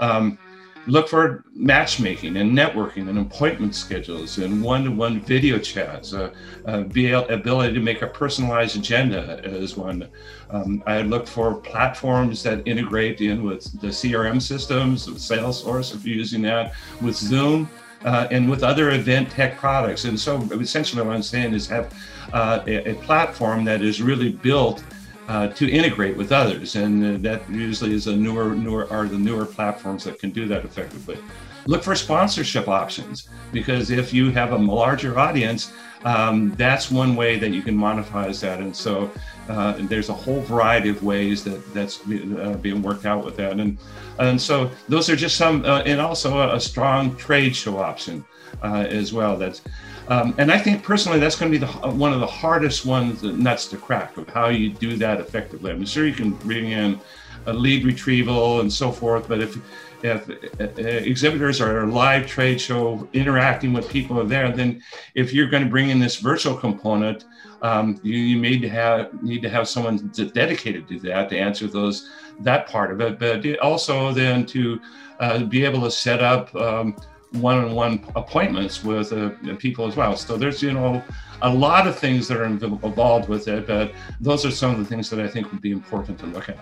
Um, 0.00 0.38
look 0.86 1.08
for 1.08 1.44
matchmaking 1.54 2.36
and 2.36 2.56
networking 2.56 3.08
and 3.08 3.18
appointment 3.18 3.74
schedules 3.74 4.38
and 4.38 4.62
one-to-one 4.62 5.20
video 5.20 5.58
chats 5.58 6.14
uh, 6.14 6.32
uh, 6.66 6.82
be 6.82 7.10
ability 7.10 7.74
to 7.74 7.80
make 7.80 8.02
a 8.02 8.06
personalized 8.06 8.76
agenda 8.76 9.40
as 9.44 9.76
one. 9.76 10.08
Um, 10.50 10.82
i 10.86 11.02
look 11.02 11.26
for 11.26 11.56
platforms 11.56 12.42
that 12.44 12.66
integrate 12.68 13.20
in 13.20 13.42
with 13.42 13.80
the 13.80 13.88
crm 13.88 14.40
systems 14.40 15.08
with 15.08 15.18
salesforce 15.18 15.94
if 15.94 16.06
you're 16.06 16.16
using 16.16 16.42
that 16.42 16.74
with 17.00 17.16
zoom 17.16 17.68
uh, 18.06 18.28
and 18.30 18.48
with 18.48 18.62
other 18.62 18.92
event 18.92 19.30
tech 19.30 19.58
products. 19.58 20.04
And 20.04 20.18
so 20.18 20.40
essentially 20.52 21.02
what 21.02 21.14
I'm 21.14 21.22
saying 21.22 21.52
is 21.52 21.66
have 21.66 21.92
uh, 22.32 22.62
a, 22.66 22.92
a, 22.92 22.94
platform 23.02 23.64
that 23.64 23.82
is 23.82 24.00
really 24.00 24.30
built 24.30 24.82
uh, 25.28 25.48
to 25.48 25.68
integrate 25.68 26.16
with 26.16 26.30
others, 26.30 26.76
and 26.76 27.04
uh, 27.04 27.28
that 27.28 27.48
usually 27.50 27.92
is 27.92 28.06
a 28.06 28.16
newer, 28.16 28.54
newer 28.54 28.88
are 28.92 29.08
the 29.08 29.18
newer 29.18 29.44
platforms 29.44 30.04
that 30.04 30.20
can 30.20 30.30
do 30.30 30.46
that 30.46 30.64
effectively. 30.64 31.18
Look 31.66 31.82
for 31.82 31.94
sponsorship 31.94 32.68
options 32.68 33.28
because 33.52 33.90
if 33.90 34.12
you 34.12 34.30
have 34.30 34.52
a 34.52 34.56
larger 34.56 35.18
audience, 35.18 35.72
um, 36.04 36.54
that's 36.54 36.90
one 36.90 37.16
way 37.16 37.38
that 37.38 37.50
you 37.50 37.62
can 37.62 37.76
monetize 37.76 38.40
that. 38.40 38.60
And 38.60 38.74
so 38.74 39.10
uh, 39.48 39.74
there's 39.80 40.08
a 40.08 40.14
whole 40.14 40.40
variety 40.42 40.88
of 40.88 41.02
ways 41.02 41.42
that 41.44 41.74
that's 41.74 42.00
uh, 42.02 42.58
being 42.60 42.82
worked 42.82 43.06
out 43.06 43.24
with 43.24 43.36
that. 43.36 43.58
And 43.58 43.78
and 44.18 44.40
so 44.40 44.70
those 44.88 45.10
are 45.10 45.16
just 45.16 45.36
some, 45.36 45.64
uh, 45.64 45.82
and 45.82 46.00
also 46.00 46.38
a, 46.38 46.56
a, 46.56 46.60
strong 46.60 47.14
trade 47.16 47.54
show 47.54 47.76
option 47.76 48.24
uh, 48.62 48.86
as 48.88 49.12
well. 49.12 49.36
That's 49.36 49.60
um, 50.08 50.34
and 50.38 50.52
I 50.52 50.58
think 50.58 50.82
personally, 50.82 51.18
that's 51.18 51.36
going 51.36 51.52
to 51.52 51.58
be 51.58 51.64
the, 51.64 51.72
one 51.90 52.12
of 52.12 52.20
the 52.20 52.26
hardest 52.26 52.86
ones, 52.86 53.22
nuts 53.22 53.66
to 53.68 53.76
crack 53.76 54.16
of 54.16 54.28
how 54.28 54.48
you 54.48 54.70
do 54.70 54.96
that 54.98 55.20
effectively. 55.20 55.72
I'm 55.72 55.84
sure 55.84 56.06
you 56.06 56.14
can 56.14 56.30
bring 56.30 56.70
in 56.70 57.00
a 57.46 57.52
lead 57.52 57.84
retrieval 57.84 58.60
and 58.60 58.72
so 58.72 58.92
forth, 58.92 59.28
but 59.28 59.40
if 59.40 59.56
if 60.02 60.28
uh, 60.60 60.80
exhibitors 60.82 61.60
are 61.60 61.78
at 61.78 61.88
a 61.88 61.90
live 61.90 62.26
trade 62.26 62.60
show 62.60 63.08
interacting 63.12 63.72
with 63.72 63.88
people 63.88 64.24
there, 64.24 64.50
then 64.50 64.82
if 65.14 65.32
you're 65.32 65.48
going 65.48 65.64
to 65.64 65.68
bring 65.68 65.90
in 65.90 65.98
this 65.98 66.16
virtual 66.16 66.56
component, 66.56 67.24
um, 67.62 67.98
you, 68.02 68.18
you 68.18 68.40
need 68.40 68.60
to 68.62 68.68
have 68.68 69.22
need 69.22 69.42
to 69.42 69.48
have 69.48 69.68
someone 69.68 69.96
dedicated 70.34 70.86
to 70.88 71.00
that 71.00 71.28
to 71.30 71.38
answer 71.38 71.66
those 71.66 72.10
that 72.40 72.68
part 72.68 72.90
of 72.90 73.00
it, 73.00 73.18
but 73.18 73.58
also 73.60 74.12
then 74.12 74.44
to 74.46 74.80
uh, 75.20 75.44
be 75.44 75.64
able 75.64 75.82
to 75.82 75.90
set 75.90 76.22
up. 76.22 76.54
Um, 76.54 76.96
one-on-one 77.32 78.04
appointments 78.14 78.84
with 78.84 79.12
uh, 79.12 79.30
people 79.58 79.86
as 79.86 79.96
well. 79.96 80.16
So 80.16 80.36
there's 80.36 80.62
you 80.62 80.72
know 80.72 81.02
a 81.42 81.52
lot 81.52 81.86
of 81.86 81.98
things 81.98 82.28
that 82.28 82.38
are 82.38 82.44
involved 82.44 83.28
with 83.28 83.48
it, 83.48 83.66
but 83.66 83.92
those 84.20 84.46
are 84.46 84.50
some 84.50 84.70
of 84.72 84.78
the 84.78 84.84
things 84.84 85.10
that 85.10 85.20
I 85.20 85.28
think 85.28 85.50
would 85.52 85.60
be 85.60 85.72
important 85.72 86.18
to 86.20 86.26
look 86.26 86.48
at. 86.48 86.58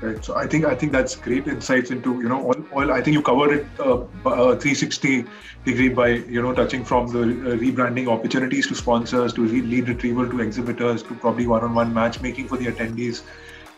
Right. 0.00 0.24
So 0.24 0.36
I 0.36 0.46
think 0.46 0.64
I 0.64 0.76
think 0.76 0.92
that's 0.92 1.16
great 1.16 1.48
insights 1.48 1.90
into 1.90 2.20
you 2.20 2.28
know 2.28 2.40
all, 2.40 2.54
all 2.72 2.92
I 2.92 3.02
think 3.02 3.14
you 3.14 3.22
covered 3.22 3.50
it 3.50 3.66
uh, 3.80 3.94
uh, 4.26 4.54
360 4.54 5.24
degree 5.64 5.88
by 5.88 6.08
you 6.08 6.40
know 6.40 6.54
touching 6.54 6.84
from 6.84 7.08
the 7.08 7.22
uh, 7.22 7.56
rebranding 7.56 8.06
opportunities 8.06 8.68
to 8.68 8.76
sponsors 8.76 9.32
to 9.32 9.44
lead 9.44 9.88
retrieval 9.88 10.30
to 10.30 10.40
exhibitors 10.40 11.02
to 11.02 11.14
probably 11.16 11.48
one-on-one 11.48 11.92
matchmaking 11.92 12.46
for 12.46 12.56
the 12.56 12.66
attendees, 12.66 13.22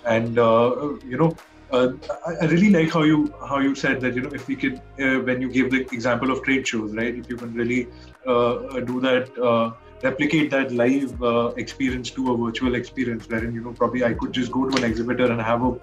and 0.04 0.38
uh, 0.38 0.92
you 1.06 1.16
know 1.16 1.35
uh, 1.72 1.92
I, 2.26 2.44
really 2.44 2.68
like 2.68 2.92
how 2.92 3.02
you 3.02 3.33
how 3.48 3.61
you 3.61 3.74
said 3.74 4.02
that 4.02 4.14
you 4.14 4.20
know 4.20 4.30
if 4.35 4.46
we 4.46 4.56
could 4.56 4.76
uh, 4.76 5.20
when 5.20 5.40
you 5.40 5.50
gave 5.50 5.70
the 5.70 5.87
example 5.90 6.30
of 6.30 6.42
trade 6.42 6.68
shows 6.68 6.94
right 6.94 7.14
if 7.14 7.30
you 7.30 7.37
can 7.38 7.54
really 7.54 7.85
do 8.26 9.00
that 9.00 9.74
replicate 10.02 10.50
that 10.50 10.72
live 10.72 11.22
uh, 11.22 11.52
experience 11.56 12.11
to 12.11 12.33
a 12.33 12.37
virtual 12.37 12.74
experience 12.74 13.28
wherein 13.28 13.54
you 13.54 13.62
know 13.62 13.72
probably 13.72 14.04
I 14.04 14.14
could 14.14 14.33
just 14.33 14.50
go 14.52 14.68
to 14.68 14.76
an 14.76 14.85
exhibitor 14.85 15.30
and 15.30 15.40
have 15.40 15.62
a 15.62 15.78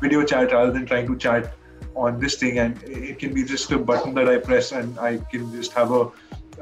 video 0.00 0.24
chat 0.24 0.52
rather 0.52 0.70
than 0.70 0.86
trying 0.86 1.06
to 1.06 1.16
chat 1.16 1.54
on 1.94 2.20
this 2.20 2.36
thing 2.36 2.58
and 2.58 2.82
it 2.84 3.18
can 3.18 3.32
be 3.32 3.44
just 3.44 3.70
a 3.72 3.78
button 3.78 4.14
that 4.14 4.28
I 4.28 4.38
press 4.38 4.72
and 4.72 4.98
I 4.98 5.18
can 5.30 5.50
just 5.52 5.72
have 5.72 5.92
a 5.92 6.10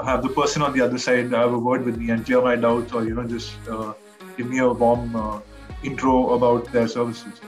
have 0.04 0.22
the 0.22 0.28
person 0.28 0.62
on 0.62 0.72
the 0.72 0.80
other 0.80 0.98
side 0.98 1.32
have 1.32 1.52
a 1.52 1.58
word 1.58 1.84
with 1.84 1.96
me 1.96 2.10
and 2.10 2.24
clear 2.24 2.40
my 2.40 2.56
doubts 2.56 2.92
or 2.92 3.04
you 3.04 3.14
know 3.14 3.24
just 3.24 3.56
uh, 3.68 3.92
give 4.36 4.48
me 4.48 4.58
a 4.58 4.68
warm 4.68 5.42
intro 5.82 6.34
about 6.34 6.70
their 6.72 6.88
services. 6.88 7.40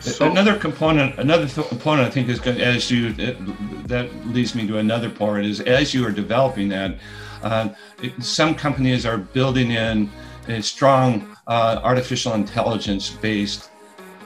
So, 0.00 0.28
another 0.28 0.58
component, 0.58 1.16
another 1.18 1.46
th- 1.46 1.68
component, 1.68 2.08
I 2.08 2.10
think 2.10 2.28
is 2.28 2.40
good, 2.40 2.60
as 2.60 2.90
you 2.90 3.14
it, 3.18 3.86
that 3.86 4.12
leads 4.26 4.52
me 4.54 4.66
to 4.66 4.78
another 4.78 5.08
part 5.08 5.44
is 5.44 5.60
as 5.60 5.94
you 5.94 6.04
are 6.04 6.10
developing 6.10 6.68
that, 6.70 6.98
uh, 7.42 7.68
it, 8.02 8.20
some 8.20 8.56
companies 8.56 9.06
are 9.06 9.18
building 9.18 9.70
in 9.70 10.10
a 10.48 10.60
strong 10.60 11.36
uh, 11.46 11.80
artificial 11.84 12.34
intelligence 12.34 13.10
based 13.10 13.70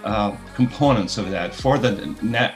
uh, 0.06 0.36
components 0.54 1.18
of 1.18 1.30
that 1.30 1.54
for 1.54 1.78
the 1.78 1.92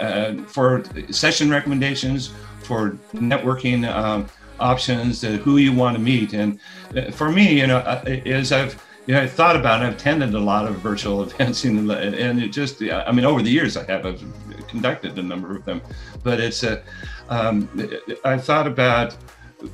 uh, 0.00 0.42
for 0.44 0.84
session 1.10 1.50
recommendations, 1.50 2.32
for 2.60 2.92
networking 3.14 3.88
um, 3.92 4.28
options, 4.60 5.22
who 5.22 5.56
you 5.56 5.72
want 5.72 5.96
to 5.96 6.02
meet, 6.02 6.32
and 6.32 6.60
uh, 6.96 7.10
for 7.10 7.30
me, 7.30 7.60
you 7.60 7.66
know, 7.66 7.78
uh, 7.78 8.02
is 8.06 8.52
I've 8.52 8.80
you 9.06 9.14
know, 9.14 9.22
I 9.22 9.26
thought 9.26 9.56
about 9.56 9.82
it. 9.82 9.86
I've 9.86 9.94
attended 9.94 10.34
a 10.34 10.38
lot 10.38 10.66
of 10.66 10.76
virtual 10.76 11.22
events, 11.24 11.64
and, 11.64 11.90
and 11.90 12.40
it 12.40 12.48
just, 12.48 12.80
I 12.82 13.10
mean, 13.10 13.24
over 13.24 13.42
the 13.42 13.50
years 13.50 13.76
I 13.76 13.84
have 13.84 14.06
I've 14.06 14.22
conducted 14.68 15.18
a 15.18 15.22
number 15.22 15.56
of 15.56 15.64
them, 15.64 15.82
but 16.22 16.38
it's 16.38 16.62
a, 16.62 16.82
um, 17.28 17.68
I 18.24 18.38
thought 18.38 18.66
about 18.66 19.16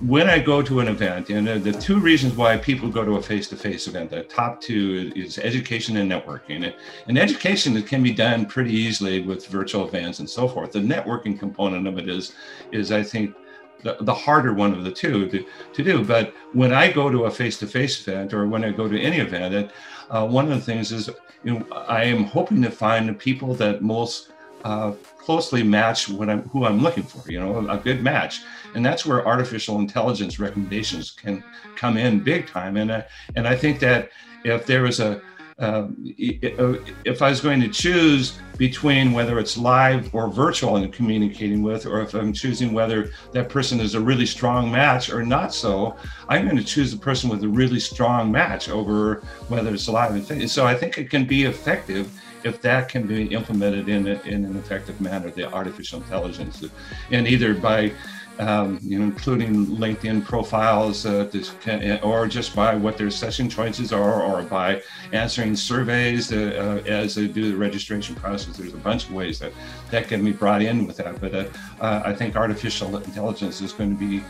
when 0.01 0.29
I 0.29 0.38
go 0.38 0.62
to 0.62 0.81
an 0.81 0.88
event, 0.88 1.31
and 1.31 1.46
the 1.46 1.72
two 1.72 2.01
reasons 2.01 2.35
why 2.35 2.57
people 2.57 2.88
go 2.88 3.05
to 3.05 3.16
a 3.16 3.22
face-to-face 3.22 3.87
event, 3.87 4.11
the 4.11 4.22
top 4.25 4.61
two 4.61 5.12
is 5.14 5.38
education 5.38 5.96
and 5.96 6.11
networking. 6.11 6.72
And 7.07 7.18
education 7.18 7.81
can 7.83 8.03
be 8.03 8.12
done 8.12 8.46
pretty 8.46 8.72
easily 8.72 9.22
with 9.22 9.46
virtual 9.46 9.87
events 9.87 10.18
and 10.18 10.29
so 10.29 10.49
forth. 10.49 10.72
The 10.72 10.81
networking 10.81 11.38
component 11.38 11.87
of 11.87 11.99
it 11.99 12.09
is, 12.09 12.35
is 12.72 12.90
I 12.90 13.03
think, 13.03 13.35
the, 13.83 13.96
the 14.01 14.14
harder 14.14 14.55
one 14.55 14.72
of 14.72 14.85
the 14.85 14.90
two 14.90 15.29
to, 15.29 15.44
to 15.75 15.85
do. 15.85 16.05
But 16.05 16.35
when 16.53 16.72
I 16.72 16.90
go 16.90 17.11
to 17.11 17.25
a 17.25 17.31
face-to-face 17.31 18.07
event 18.09 18.33
or 18.33 18.49
when 18.49 18.64
I 18.64 18.70
go 18.70 18.88
to 18.88 19.01
any 19.01 19.18
event, 19.18 19.70
uh, 20.11 20.27
one 20.27 20.51
of 20.51 20.59
the 20.59 20.64
things 20.64 20.92
is, 20.92 21.11
you 21.44 21.59
know, 21.59 21.66
I 21.72 22.05
am 22.05 22.25
hoping 22.25 22.62
to 22.62 22.70
find 22.70 23.09
the 23.09 23.12
people 23.12 23.55
that 23.55 23.83
most 23.83 24.33
uh, 24.64 24.92
closely 25.27 25.65
match 25.65 26.09
what 26.09 26.31
I'm, 26.31 26.49
who 26.51 26.65
I'm 26.65 26.79
looking 26.79 27.03
for, 27.03 27.29
you 27.29 27.41
know, 27.41 27.69
a 27.69 27.79
good 27.79 28.01
match. 28.01 28.43
And 28.77 28.87
that's 28.87 29.05
where 29.05 29.27
artificial 29.27 29.81
intelligence 29.81 30.39
recommendations 30.39 31.11
can 31.11 31.43
come 31.75 31.97
in 31.97 32.23
big 32.23 32.47
time. 32.47 32.77
And, 32.77 32.93
uh, 32.93 33.03
and 33.35 33.49
I 33.49 33.57
think 33.57 33.81
that 33.81 34.11
if 34.45 34.67
there 34.67 34.87
is 34.87 35.01
a, 35.01 35.21
um, 35.59 35.97
if 36.19 37.23
I 37.23 37.31
was 37.31 37.40
going 37.40 37.61
to 37.62 37.69
choose 37.69 38.38
between 38.59 39.12
whether 39.12 39.38
it's 39.38 39.57
live 39.57 40.14
or 40.14 40.29
virtual 40.29 40.77
and 40.77 40.92
communicating 40.92 41.62
with, 41.62 41.87
or 41.87 42.01
if 42.03 42.14
I'm 42.14 42.33
choosing 42.33 42.75
whether 42.75 43.11
that 43.33 43.49
person 43.49 43.81
is 43.81 43.95
a 43.95 44.01
really 44.01 44.27
strong 44.27 44.71
match 44.71 45.11
or 45.11 45.23
not 45.23 45.55
so, 45.55 45.97
I'm 46.29 46.45
going 46.45 46.59
to 46.59 46.64
choose 46.64 46.92
the 46.92 46.99
person 46.99 47.31
with 47.31 47.42
a 47.42 47.49
really 47.49 47.81
strong 47.81 48.31
match 48.31 48.69
over 48.69 49.23
whether 49.49 49.73
it's 49.73 49.88
live 49.88 50.31
and 50.31 50.51
so 50.51 50.66
I 50.66 50.75
think 50.75 50.99
it 50.99 51.09
can 51.09 51.25
be 51.25 51.45
effective 51.45 52.11
if 52.45 52.61
that 52.62 52.88
can 52.88 53.07
be 53.07 53.27
implemented 53.27 53.88
in, 53.88 54.07
a, 54.07 54.21
in 54.23 54.45
an 54.45 54.57
effective 54.57 55.01
manner, 55.01 55.31
the 55.31 55.53
artificial 55.53 56.01
intelligence, 56.01 56.64
and 57.11 57.27
either 57.27 57.55
by 57.55 57.92
um, 58.38 58.79
including 58.88 59.66
LinkedIn 59.66 60.25
profiles, 60.25 61.07
uh, 61.07 61.29
can, 61.61 62.01
or 62.01 62.27
just 62.27 62.55
by 62.55 62.75
what 62.75 62.96
their 62.96 63.11
session 63.11 63.49
choices 63.49 63.92
are, 63.92 64.22
or 64.22 64.42
by 64.42 64.83
answering 65.12 65.57
surveys 65.57 66.33
uh, 66.33 66.83
uh, 66.87 66.88
as 66.88 67.14
they 67.14 67.27
do 67.27 67.51
the 67.51 67.57
registration 67.57 68.14
process. 68.14 68.57
There's 68.57 68.75
a 68.75 68.79
bunch 68.79 69.05
of 69.05 69.12
ways 69.12 69.38
that 69.38 69.53
that 69.90 70.09
can 70.09 70.25
be 70.25 70.33
brought 70.33 70.62
in 70.62 70.87
with 70.87 70.96
that. 70.99 71.20
But 71.20 71.35
uh, 71.35 71.44
uh, 71.81 72.03
I 72.05 72.14
think 72.14 72.37
artificial 72.37 72.96
intelligence 72.96 73.61
is 73.61 73.72
going 73.72 73.96
to 73.96 73.99
be 73.99 74.22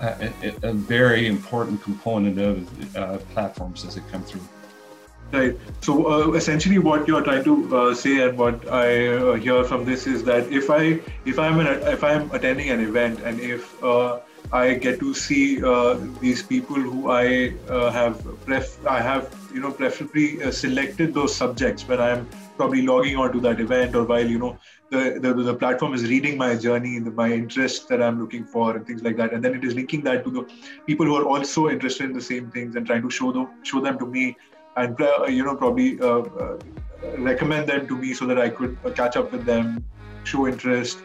a, 0.00 0.32
a, 0.62 0.72
very 0.72 1.28
important 1.28 1.82
component 1.82 2.38
of 2.38 3.28
platforms 3.30 3.84
as 3.84 3.94
they 3.94 4.02
come 4.10 4.24
through. 4.24 4.42
Right. 5.34 5.56
So 5.80 5.94
uh, 6.06 6.32
essentially, 6.34 6.78
what 6.78 7.08
you 7.08 7.16
are 7.16 7.22
trying 7.22 7.42
to 7.42 7.54
uh, 7.76 7.94
say, 7.94 8.22
and 8.22 8.38
what 8.38 8.68
I 8.70 9.08
uh, 9.08 9.32
hear 9.34 9.64
from 9.64 9.84
this 9.84 10.06
is 10.06 10.22
that 10.24 10.52
if 10.58 10.70
I 10.70 11.00
if 11.24 11.40
I'm 11.40 11.58
an, 11.58 11.66
if 11.94 12.04
I'm 12.04 12.30
attending 12.30 12.70
an 12.70 12.78
event, 12.78 13.18
and 13.24 13.40
if 13.40 13.82
uh, 13.82 14.20
I 14.52 14.74
get 14.74 15.00
to 15.00 15.12
see 15.12 15.64
uh, 15.64 15.98
these 16.20 16.44
people 16.44 16.76
who 16.76 17.10
I 17.10 17.54
uh, 17.68 17.90
have 17.90 18.22
pref 18.46 18.78
I 18.86 19.00
have 19.00 19.34
you 19.52 19.58
know 19.58 19.72
preferably 19.72 20.52
selected 20.52 21.12
those 21.14 21.34
subjects 21.34 21.88
when 21.88 22.00
I'm 22.00 22.28
probably 22.56 22.82
logging 22.82 23.16
onto 23.16 23.40
that 23.40 23.58
event, 23.58 23.96
or 23.96 24.04
while 24.04 24.24
you 24.36 24.38
know 24.38 24.56
the, 24.90 25.18
the, 25.20 25.34
the 25.34 25.54
platform 25.54 25.94
is 25.94 26.04
reading 26.04 26.38
my 26.38 26.54
journey, 26.54 27.00
my 27.00 27.32
interests 27.32 27.86
that 27.86 28.00
I'm 28.00 28.20
looking 28.20 28.44
for, 28.44 28.76
and 28.76 28.86
things 28.86 29.02
like 29.02 29.16
that, 29.16 29.32
and 29.32 29.42
then 29.42 29.56
it 29.56 29.64
is 29.64 29.74
linking 29.74 30.02
that 30.02 30.22
to 30.24 30.30
the 30.30 30.48
people 30.86 31.06
who 31.06 31.16
are 31.16 31.24
also 31.24 31.68
interested 31.68 32.04
in 32.04 32.12
the 32.12 32.26
same 32.32 32.52
things 32.52 32.76
and 32.76 32.86
trying 32.86 33.02
to 33.02 33.10
show 33.10 33.32
them 33.32 33.48
show 33.64 33.80
them 33.80 33.98
to 33.98 34.06
me 34.06 34.36
and 34.76 35.00
uh, 35.00 35.24
you 35.28 35.44
know 35.44 35.56
probably 35.56 36.00
uh, 36.00 36.20
uh, 36.44 36.56
recommend 37.18 37.68
them 37.68 37.86
to 37.88 37.98
me 37.98 38.14
so 38.14 38.26
that 38.26 38.38
I 38.38 38.50
could 38.50 38.76
catch 38.96 39.16
up 39.16 39.32
with 39.32 39.44
them, 39.44 39.84
show 40.24 40.46
interest, 40.46 41.02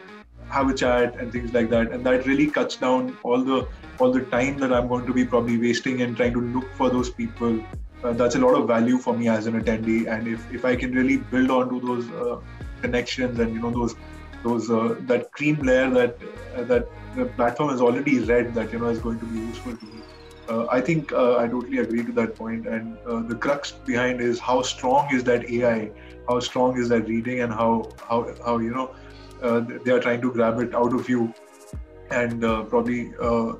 have 0.50 0.68
a 0.68 0.74
chat, 0.74 1.14
and 1.18 1.32
things 1.32 1.52
like 1.52 1.70
that. 1.70 1.92
And 1.92 2.04
that 2.06 2.26
really 2.26 2.50
cuts 2.50 2.76
down 2.76 3.18
all 3.22 3.44
the 3.44 3.66
all 3.98 4.12
the 4.12 4.24
time 4.26 4.58
that 4.58 4.72
I'm 4.72 4.88
going 4.88 5.06
to 5.06 5.12
be 5.12 5.26
probably 5.26 5.58
wasting 5.58 6.00
and 6.02 6.16
trying 6.16 6.32
to 6.34 6.40
look 6.40 6.74
for 6.76 6.90
those 6.90 7.10
people. 7.10 7.60
Uh, 8.02 8.14
that's 8.14 8.34
a 8.34 8.38
lot 8.38 8.54
of 8.54 8.66
value 8.66 8.98
for 8.98 9.16
me 9.16 9.28
as 9.28 9.46
an 9.46 9.60
attendee. 9.60 10.10
And 10.10 10.26
if, 10.26 10.46
if 10.50 10.64
I 10.64 10.74
can 10.74 10.92
really 10.92 11.18
build 11.18 11.50
onto 11.50 11.80
those 11.86 12.10
uh, 12.10 12.40
connections 12.80 13.38
and 13.38 13.52
you 13.52 13.60
know 13.60 13.70
those 13.72 13.94
those 14.42 14.70
uh, 14.70 14.94
that 15.02 15.30
cream 15.32 15.60
layer 15.62 15.90
that 15.90 16.18
that 16.66 16.86
the 17.12 17.26
platform 17.26 17.70
has 17.70 17.80
already 17.80 18.20
read 18.20 18.54
that 18.54 18.72
you 18.72 18.78
know 18.78 18.88
is 18.88 19.00
going 19.00 19.20
to 19.20 19.26
be 19.26 19.38
useful 19.38 19.76
to 19.76 19.86
me 19.86 20.02
uh, 20.50 20.66
I 20.68 20.80
think 20.80 21.12
uh, 21.12 21.36
I 21.36 21.46
totally 21.46 21.78
agree 21.78 22.04
to 22.04 22.12
that 22.12 22.34
point. 22.34 22.66
And 22.66 22.98
uh, 23.06 23.20
the 23.22 23.36
crux 23.36 23.70
behind 23.70 24.20
is 24.20 24.40
how 24.40 24.62
strong 24.62 25.14
is 25.14 25.24
that 25.24 25.48
AI, 25.48 25.90
how 26.28 26.40
strong 26.40 26.78
is 26.78 26.88
that 26.88 27.08
reading, 27.08 27.40
and 27.40 27.52
how 27.52 27.90
how 28.08 28.18
how 28.44 28.58
you 28.58 28.72
know 28.78 28.94
uh, 29.42 29.60
they 29.84 29.92
are 29.92 30.00
trying 30.00 30.20
to 30.22 30.32
grab 30.32 30.58
it 30.60 30.74
out 30.74 30.92
of 30.92 31.08
you, 31.08 31.32
and 32.10 32.44
uh, 32.44 32.62
probably 32.64 33.12
uh, 33.22 33.52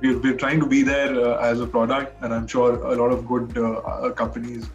we're, 0.00 0.18
we're 0.18 0.36
trying 0.36 0.58
to 0.60 0.66
be 0.66 0.82
there 0.82 1.38
as 1.38 1.60
a 1.60 1.66
product, 1.66 2.22
and 2.22 2.34
I'm 2.34 2.48
sure 2.48 2.74
a 2.92 2.96
lot 2.96 3.12
of 3.12 3.26
good 3.28 3.54
companies 4.16 4.68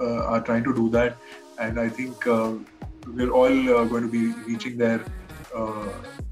are 0.00 0.40
trying 0.42 0.64
to 0.64 0.74
do 0.74 0.90
that. 0.90 1.16
And 1.58 1.80
I 1.80 1.88
think 1.88 2.26
we're 2.26 3.30
all 3.30 3.86
going 3.94 4.02
to 4.02 4.12
be 4.12 4.26
reaching 4.50 4.76
there 4.76 5.02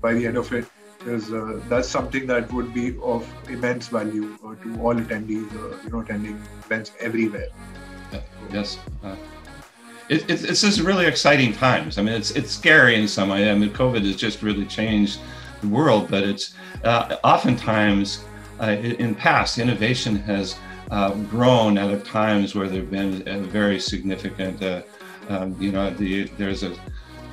by 0.02 0.12
the 0.12 0.26
end 0.26 0.36
of 0.36 0.52
it, 0.52 0.66
because 1.04 1.28
that's 1.68 1.88
something 1.88 2.26
that 2.26 2.50
would 2.52 2.72
be 2.72 2.96
of 3.02 3.28
immense 3.48 3.88
value 3.88 4.36
to 4.38 4.80
all 4.80 4.94
attendees, 4.94 5.52
you 5.84 5.90
know, 5.90 6.00
attending 6.00 6.40
events 6.64 6.92
everywhere. 6.98 7.48
Yes. 8.50 8.78
It, 10.08 10.28
it's, 10.30 10.42
it's 10.42 10.60
just 10.60 10.80
really 10.80 11.06
exciting 11.06 11.52
times. 11.52 11.98
I 11.98 12.02
mean, 12.02 12.14
it's 12.14 12.30
it's 12.32 12.50
scary 12.50 12.94
in 12.94 13.08
some 13.08 13.30
way. 13.30 13.50
I 13.50 13.54
mean, 13.54 13.70
COVID 13.70 14.04
has 14.04 14.16
just 14.16 14.42
really 14.42 14.66
changed 14.66 15.18
the 15.62 15.68
world, 15.68 16.10
but 16.10 16.22
it's 16.22 16.54
uh, 16.84 17.16
oftentimes 17.24 18.24
uh, 18.60 18.72
in 18.72 19.14
past 19.14 19.58
innovation 19.58 20.16
has 20.16 20.56
uh, 20.90 21.14
grown 21.30 21.78
out 21.78 21.90
of 21.90 22.04
times 22.06 22.54
where 22.54 22.68
there've 22.68 22.90
been 22.90 23.26
a 23.26 23.38
very 23.40 23.80
significant, 23.80 24.62
uh, 24.62 24.82
um, 25.28 25.56
you 25.58 25.72
know, 25.72 25.90
the, 25.90 26.24
there's 26.36 26.62
a 26.62 26.76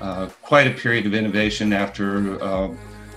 uh, 0.02 0.28
quite 0.42 0.66
a 0.66 0.72
period 0.72 1.06
of 1.06 1.14
innovation 1.14 1.74
after 1.74 2.42
uh, 2.42 2.70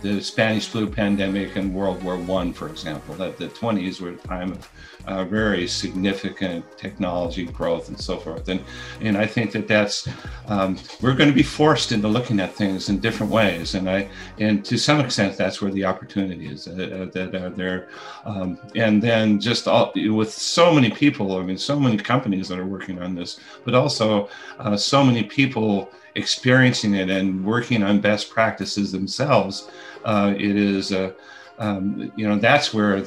the 0.04 0.20
Spanish 0.20 0.68
flu 0.68 0.86
pandemic 0.86 1.56
and 1.56 1.74
World 1.74 2.02
War 2.02 2.18
One, 2.18 2.52
for 2.52 2.68
example. 2.68 3.14
That 3.14 3.38
the 3.38 3.48
20s 3.48 4.02
were 4.02 4.10
a 4.10 4.16
time 4.16 4.52
of 4.52 4.70
uh, 5.06 5.24
very 5.24 5.66
significant 5.66 6.62
technology 6.76 7.46
growth 7.46 7.88
and 7.88 7.98
so 7.98 8.18
forth. 8.18 8.50
And 8.50 8.62
and 9.00 9.16
I 9.16 9.26
think 9.26 9.52
that 9.52 9.66
that's 9.66 10.06
um, 10.46 10.78
we're 11.00 11.14
going 11.14 11.30
to 11.30 11.34
be 11.34 11.42
forced 11.42 11.90
into 11.90 12.06
looking 12.06 12.38
at 12.38 12.54
things 12.54 12.90
in 12.90 13.00
different 13.00 13.32
ways. 13.32 13.74
And 13.74 13.88
I 13.88 14.10
and 14.38 14.62
to 14.66 14.76
some 14.76 15.00
extent 15.00 15.38
that's 15.38 15.62
where 15.62 15.72
the 15.72 15.86
opportunity 15.86 16.48
is 16.48 16.68
uh, 16.68 16.72
uh 16.72 17.10
that 17.12 17.34
are 17.34 17.48
there. 17.48 17.88
Um, 18.26 18.58
and 18.74 19.02
then 19.02 19.40
just 19.40 19.66
all, 19.66 19.90
with 19.96 20.32
so 20.32 20.74
many 20.74 20.90
people, 20.90 21.38
I 21.38 21.42
mean, 21.42 21.56
so 21.56 21.80
many 21.80 21.96
companies 21.96 22.48
that 22.48 22.58
are 22.58 22.66
working 22.66 23.00
on 23.00 23.14
this, 23.14 23.40
but 23.64 23.74
also 23.74 24.28
uh, 24.58 24.76
so 24.76 25.02
many 25.02 25.22
people 25.22 25.90
experiencing 26.14 26.94
it 26.94 27.10
and 27.10 27.44
working 27.44 27.82
on 27.82 28.00
best 28.00 28.30
practices 28.30 28.92
themselves 28.92 29.68
uh, 30.04 30.34
it 30.36 30.56
is, 30.56 30.92
uh, 30.92 31.12
um, 31.58 32.12
you 32.16 32.26
know, 32.28 32.38
that's 32.38 32.74
where 32.74 33.04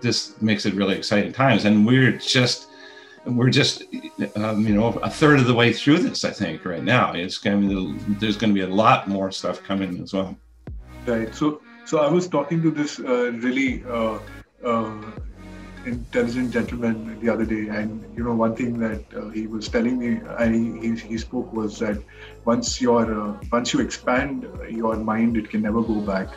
this 0.00 0.40
makes 0.40 0.66
it 0.66 0.74
really 0.74 0.96
exciting 0.96 1.32
times. 1.32 1.64
And 1.64 1.86
we're 1.86 2.12
just, 2.12 2.68
we're 3.24 3.50
just, 3.50 3.84
um, 4.36 4.66
you 4.66 4.74
know, 4.74 4.88
a 5.02 5.10
third 5.10 5.38
of 5.38 5.46
the 5.46 5.54
way 5.54 5.72
through 5.72 5.98
this. 5.98 6.24
I 6.24 6.30
think 6.30 6.64
right 6.64 6.82
now 6.82 7.12
it's 7.12 7.38
going 7.38 7.68
to 7.68 7.98
there's 8.20 8.36
going 8.36 8.54
to 8.54 8.54
be 8.54 8.66
a 8.72 8.74
lot 8.74 9.08
more 9.08 9.30
stuff 9.30 9.62
coming 9.62 10.02
as 10.02 10.12
well. 10.12 10.36
Right. 11.06 11.34
So, 11.34 11.60
so 11.84 12.00
I 12.00 12.10
was 12.10 12.28
talking 12.28 12.62
to 12.62 12.70
this 12.70 12.98
uh, 12.98 13.32
really 13.32 13.84
uh, 13.84 14.18
uh, 14.64 14.92
intelligent 15.86 16.52
gentleman 16.52 17.18
the 17.20 17.28
other 17.28 17.44
day, 17.44 17.68
and 17.68 18.04
you 18.16 18.24
know, 18.24 18.34
one 18.34 18.54
thing 18.56 18.78
that 18.78 19.02
uh, 19.14 19.28
he 19.28 19.46
was 19.46 19.68
telling 19.68 19.98
me, 19.98 20.20
and 20.38 20.54
he, 20.54 20.88
he, 20.88 21.08
he 21.08 21.18
spoke 21.18 21.52
was 21.52 21.78
that 21.78 21.98
once 22.44 22.80
you're 22.80 23.20
uh, 23.20 23.36
once 23.52 23.72
you 23.72 23.80
expand 23.80 24.48
your 24.70 24.96
mind, 24.96 25.36
it 25.36 25.50
can 25.50 25.62
never 25.62 25.82
go 25.82 26.00
back. 26.00 26.28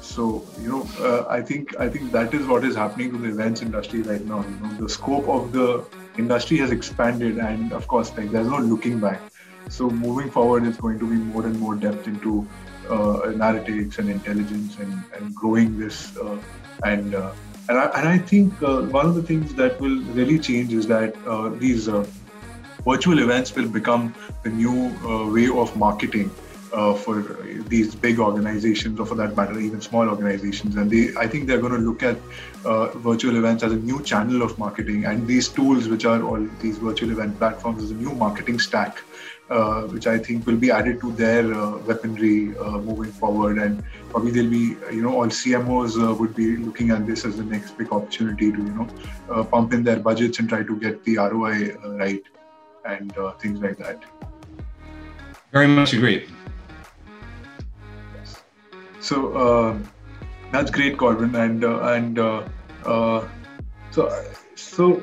So 0.00 0.44
you 0.60 0.68
know, 0.68 0.88
uh, 1.00 1.26
I 1.28 1.42
think 1.42 1.78
I 1.78 1.88
think 1.88 2.12
that 2.12 2.34
is 2.34 2.46
what 2.46 2.64
is 2.64 2.76
happening 2.76 3.12
to 3.12 3.18
the 3.18 3.28
events 3.28 3.62
industry 3.62 4.02
right 4.02 4.24
now. 4.24 4.42
You 4.42 4.58
know, 4.60 4.74
the 4.80 4.88
scope 4.88 5.28
of 5.28 5.52
the 5.52 5.84
industry 6.18 6.58
has 6.58 6.70
expanded, 6.70 7.38
and 7.38 7.72
of 7.72 7.88
course, 7.88 8.16
like 8.16 8.30
there's 8.30 8.48
no 8.48 8.58
looking 8.58 9.00
back. 9.00 9.20
So 9.68 9.90
moving 9.90 10.30
forward, 10.30 10.64
it's 10.64 10.76
going 10.76 10.98
to 11.00 11.08
be 11.08 11.16
more 11.16 11.44
and 11.44 11.58
more 11.58 11.74
depth 11.74 12.06
into 12.06 12.46
uh, 12.88 13.32
analytics 13.34 13.98
and 13.98 14.08
intelligence 14.08 14.78
and, 14.78 15.02
and 15.14 15.34
growing 15.34 15.78
this 15.78 16.16
uh, 16.16 16.38
and 16.84 17.14
uh, 17.14 17.32
and 17.68 17.78
I, 17.78 17.84
and 17.98 18.08
I 18.08 18.18
think 18.18 18.62
uh, 18.62 18.82
one 18.82 19.06
of 19.06 19.14
the 19.14 19.22
things 19.22 19.54
that 19.54 19.80
will 19.80 20.02
really 20.18 20.38
change 20.38 20.72
is 20.72 20.86
that 20.86 21.16
uh, 21.26 21.48
these 21.48 21.88
uh, 21.88 22.06
virtual 22.84 23.18
events 23.18 23.54
will 23.54 23.68
become 23.68 24.14
the 24.42 24.50
new 24.50 24.88
uh, 25.04 25.30
way 25.30 25.48
of 25.48 25.76
marketing 25.76 26.30
uh, 26.72 26.94
for 26.94 27.22
these 27.68 27.94
big 27.94 28.18
organizations, 28.20 29.00
or 29.00 29.06
for 29.06 29.14
that 29.16 29.36
matter, 29.36 29.58
even 29.58 29.80
small 29.80 30.08
organizations. 30.08 30.76
And 30.76 30.90
they, 30.90 31.14
I 31.16 31.26
think 31.26 31.46
they're 31.46 31.60
going 31.60 31.72
to 31.72 31.78
look 31.78 32.02
at 32.02 32.16
uh, 32.64 32.88
virtual 32.98 33.36
events 33.36 33.62
as 33.62 33.72
a 33.72 33.76
new 33.76 34.02
channel 34.02 34.42
of 34.42 34.58
marketing, 34.58 35.04
and 35.04 35.26
these 35.26 35.48
tools, 35.48 35.88
which 35.88 36.04
are 36.04 36.22
all 36.22 36.46
these 36.60 36.78
virtual 36.78 37.10
event 37.10 37.38
platforms, 37.38 37.82
as 37.82 37.90
a 37.90 37.94
new 37.94 38.12
marketing 38.12 38.58
stack 38.60 39.02
uh, 39.48 39.82
which 39.82 40.08
I 40.08 40.18
think 40.18 40.44
will 40.44 40.56
be 40.56 40.72
added 40.72 41.00
to 41.02 41.12
their 41.12 41.54
uh, 41.54 41.78
weaponry 41.78 42.56
uh, 42.58 42.78
moving 42.78 43.12
forward. 43.12 43.58
And 43.58 43.84
probably 44.10 44.32
they'll 44.32 44.50
be, 44.50 44.76
you 44.92 45.02
know, 45.02 45.14
all 45.20 45.26
CMOs 45.26 46.02
uh, 46.02 46.12
would 46.14 46.34
be 46.34 46.56
looking 46.56 46.90
at 46.90 47.06
this 47.06 47.24
as 47.24 47.36
the 47.36 47.44
next 47.44 47.78
big 47.78 47.92
opportunity 47.92 48.50
to, 48.50 48.58
you 48.58 48.74
know, 48.74 48.88
uh, 49.30 49.44
pump 49.44 49.72
in 49.72 49.84
their 49.84 50.00
budgets 50.00 50.40
and 50.40 50.48
try 50.48 50.64
to 50.64 50.80
get 50.80 51.04
the 51.04 51.16
ROI 51.16 51.76
uh, 51.84 51.90
right 51.90 52.22
and 52.86 53.12
things 53.40 53.60
like 53.60 53.78
that. 53.78 54.02
Very 55.52 55.68
much 55.68 55.92
agree. 55.92 56.28
Yes. 58.16 58.42
So 59.00 59.80
that's 60.52 60.70
great, 60.70 60.96
Corbin, 60.96 61.34
and 61.34 61.64
and 61.64 62.16
so 63.90 64.24
so 64.54 65.02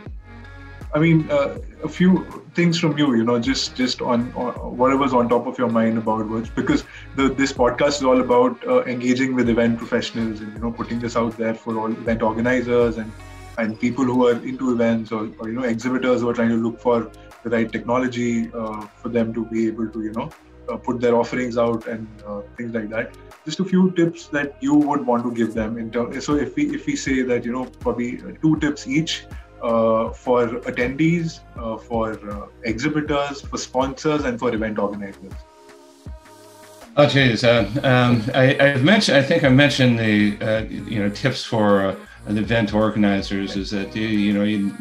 I 0.96 1.00
mean, 1.00 1.30
uh, 1.32 1.58
a 1.84 1.90
few 1.90 2.44
things 2.54 2.80
from 2.80 2.98
you, 3.00 3.16
you 3.16 3.24
know, 3.24 3.40
just 3.40 3.76
just 3.76 4.02
on, 4.02 4.32
on, 4.34 4.54
whatever's 4.78 5.12
on 5.12 5.28
top 5.28 5.48
of 5.48 5.58
your 5.58 5.70
mind 5.70 5.98
about 5.98 6.30
words, 6.30 6.50
because 6.50 6.84
the, 7.16 7.30
this 7.30 7.52
podcast 7.52 7.98
is 7.98 8.04
all 8.04 8.22
about 8.22 8.66
uh, 8.68 8.84
engaging 8.84 9.34
with 9.34 9.50
event 9.50 9.80
professionals 9.80 10.40
and 10.42 10.54
you 10.54 10.60
know 10.60 10.72
putting 10.72 11.00
this 11.00 11.16
out 11.16 11.36
there 11.36 11.56
for 11.56 11.80
all 11.80 11.92
event 11.92 12.22
organizers 12.22 12.98
and 12.98 13.12
and 13.58 13.80
people 13.80 14.06
who 14.06 14.28
are 14.28 14.38
into 14.46 14.72
events 14.72 15.12
or, 15.12 15.32
or 15.40 15.50
you 15.50 15.56
know 15.56 15.64
exhibitors 15.64 16.22
who 16.22 16.30
are 16.30 16.34
trying 16.34 16.50
to 16.50 16.58
look 16.58 16.80
for 16.80 17.12
the 17.44 17.50
right 17.50 17.72
technology 17.72 18.52
uh, 18.54 18.82
for 19.02 19.10
them 19.10 19.34
to 19.34 19.46
be 19.46 19.68
able 19.68 19.88
to 19.90 20.04
you 20.04 20.12
know 20.12 20.30
uh, 20.70 20.78
put 20.78 21.02
their 21.02 21.16
offerings 21.16 21.58
out 21.58 21.88
and 21.88 22.08
uh, 22.28 22.42
things 22.56 22.74
like 22.74 22.90
that. 22.90 23.16
Just 23.46 23.60
a 23.60 23.66
few 23.66 23.92
tips 23.92 24.28
that 24.28 24.56
you 24.62 24.76
would 24.76 25.06
want 25.06 25.24
to 25.24 25.32
give 25.32 25.54
them 25.54 25.78
in 25.78 25.92
terms. 25.92 26.24
So 26.24 26.36
if 26.36 26.56
we 26.56 26.68
if 26.76 26.86
we 26.86 26.96
say 26.96 27.24
that 27.24 27.46
you 27.46 27.52
know 27.52 27.66
probably 27.80 28.18
two 28.44 28.60
tips 28.60 28.88
each 28.88 29.26
uh, 29.26 29.43
for 29.64 30.48
attendees, 30.70 31.40
uh, 31.56 31.78
for 31.78 32.12
uh, 32.30 32.48
exhibitors, 32.64 33.42
for 33.42 33.58
sponsors, 33.58 34.26
and 34.26 34.38
for 34.38 34.54
event 34.54 34.78
organizers? 34.78 35.34
Oh, 36.96 37.08
geez. 37.08 37.44
Uh, 37.44 37.70
um, 37.84 38.24
I, 38.36 38.54
have 38.62 38.84
mentioned. 38.84 39.18
I 39.18 39.24
think 39.24 39.44
I 39.44 39.50
mentioned 39.50 39.98
the 39.98 40.38
uh, 40.42 40.62
you 40.66 41.00
know 41.00 41.10
tips 41.10 41.44
for 41.44 41.82
uh, 41.82 41.96
event 42.28 42.74
organizers 42.74 43.56
is 43.56 43.72
that 43.72 43.96
you, 43.96 44.08
you 44.08 44.34
know 44.34 44.44
you 44.44 44.76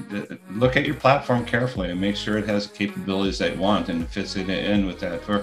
look 0.50 0.76
at 0.76 0.84
your 0.84 0.94
platform 0.96 1.46
carefully 1.46 1.90
and 1.90 2.00
make 2.00 2.16
sure 2.16 2.36
it 2.36 2.46
has 2.46 2.66
the 2.66 2.76
capabilities 2.76 3.38
they 3.38 3.54
want 3.56 3.88
and 3.88 4.06
fits 4.08 4.36
it 4.36 4.50
in 4.50 4.86
with 4.86 5.00
that. 5.00 5.22
For 5.22 5.42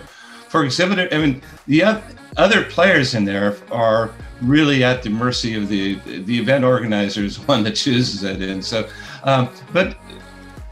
for 0.49 0.63
exhibitor, 0.63 1.08
I 1.12 1.17
mean 1.17 1.41
the 1.65 2.02
other 2.38 2.63
players 2.65 3.15
in 3.15 3.25
there 3.25 3.58
are 3.71 4.12
really 4.41 4.84
at 4.84 5.02
the 5.02 5.10
mercy 5.10 5.56
of 5.56 5.69
the 5.69 5.95
the 6.06 6.38
event 6.38 6.63
organizers, 6.63 7.39
one 7.47 7.63
that 7.63 7.75
chooses 7.75 8.23
it. 8.23 8.41
And 8.41 8.63
so 8.63 8.88
um, 9.23 9.49
but 9.73 9.97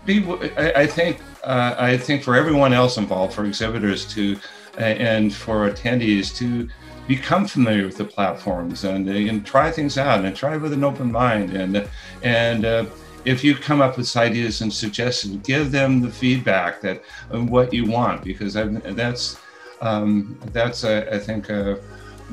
be, 0.05 0.23
I, 0.57 0.81
I 0.81 0.87
think 0.87 1.19
uh, 1.43 1.75
I 1.77 1.97
think 1.97 2.23
for 2.23 2.35
everyone 2.35 2.73
else 2.73 2.97
involved, 2.97 3.33
for 3.33 3.45
exhibitors 3.45 4.05
to 4.13 4.37
and 4.77 5.33
for 5.33 5.69
attendees 5.69 6.35
to 6.37 6.69
become 7.07 7.47
familiar 7.47 7.85
with 7.85 7.97
the 7.97 8.05
platforms 8.05 8.83
and, 8.83 9.09
and 9.09 9.45
try 9.45 9.71
things 9.71 9.97
out 9.97 10.23
and 10.23 10.35
try 10.35 10.55
with 10.57 10.73
an 10.73 10.83
open 10.83 11.11
mind 11.11 11.55
and 11.55 11.87
and 12.21 12.65
uh, 12.65 12.85
if 13.27 13.43
you 13.43 13.55
come 13.55 13.81
up 13.81 13.97
with 13.97 14.15
ideas 14.15 14.61
and 14.61 14.71
suggestions, 14.71 15.45
give 15.45 15.69
them 15.69 16.01
the 16.01 16.09
feedback 16.09 16.79
that 16.79 17.03
what 17.29 17.73
you 17.73 17.85
want 17.85 18.23
because 18.23 18.55
I've, 18.55 18.95
that's 18.95 19.37
um, 19.81 20.39
that's 20.53 20.85
uh, 20.85 21.07
I 21.11 21.19
think 21.19 21.49
uh, 21.49 21.75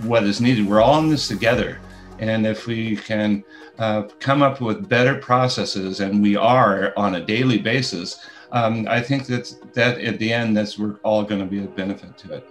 what 0.03 0.22
is 0.22 0.40
needed. 0.40 0.66
We're 0.66 0.81
all 0.81 1.00
in 1.00 1.09
this 1.09 1.27
together, 1.27 1.81
and 2.18 2.46
if 2.46 2.66
we 2.66 2.96
can 2.96 3.44
uh, 3.79 4.03
come 4.20 4.42
up 4.42 4.61
with 4.61 4.88
better 4.88 5.16
processes, 5.16 6.00
and 6.00 6.22
we 6.22 6.37
are 6.37 6.92
on 6.96 7.16
a 7.16 7.24
daily 7.24 7.59
basis, 7.59 8.24
um, 8.53 8.87
I 8.88 9.00
think 9.00 9.27
that 9.27 9.55
that 9.74 10.00
at 10.00 10.18
the 10.18 10.33
end, 10.33 10.57
that's 10.57 10.79
we're 10.79 10.96
all 11.03 11.24
going 11.24 11.40
to 11.40 11.46
be 11.46 11.64
a 11.64 11.66
benefit 11.66 12.16
to 12.18 12.35
it. 12.35 12.48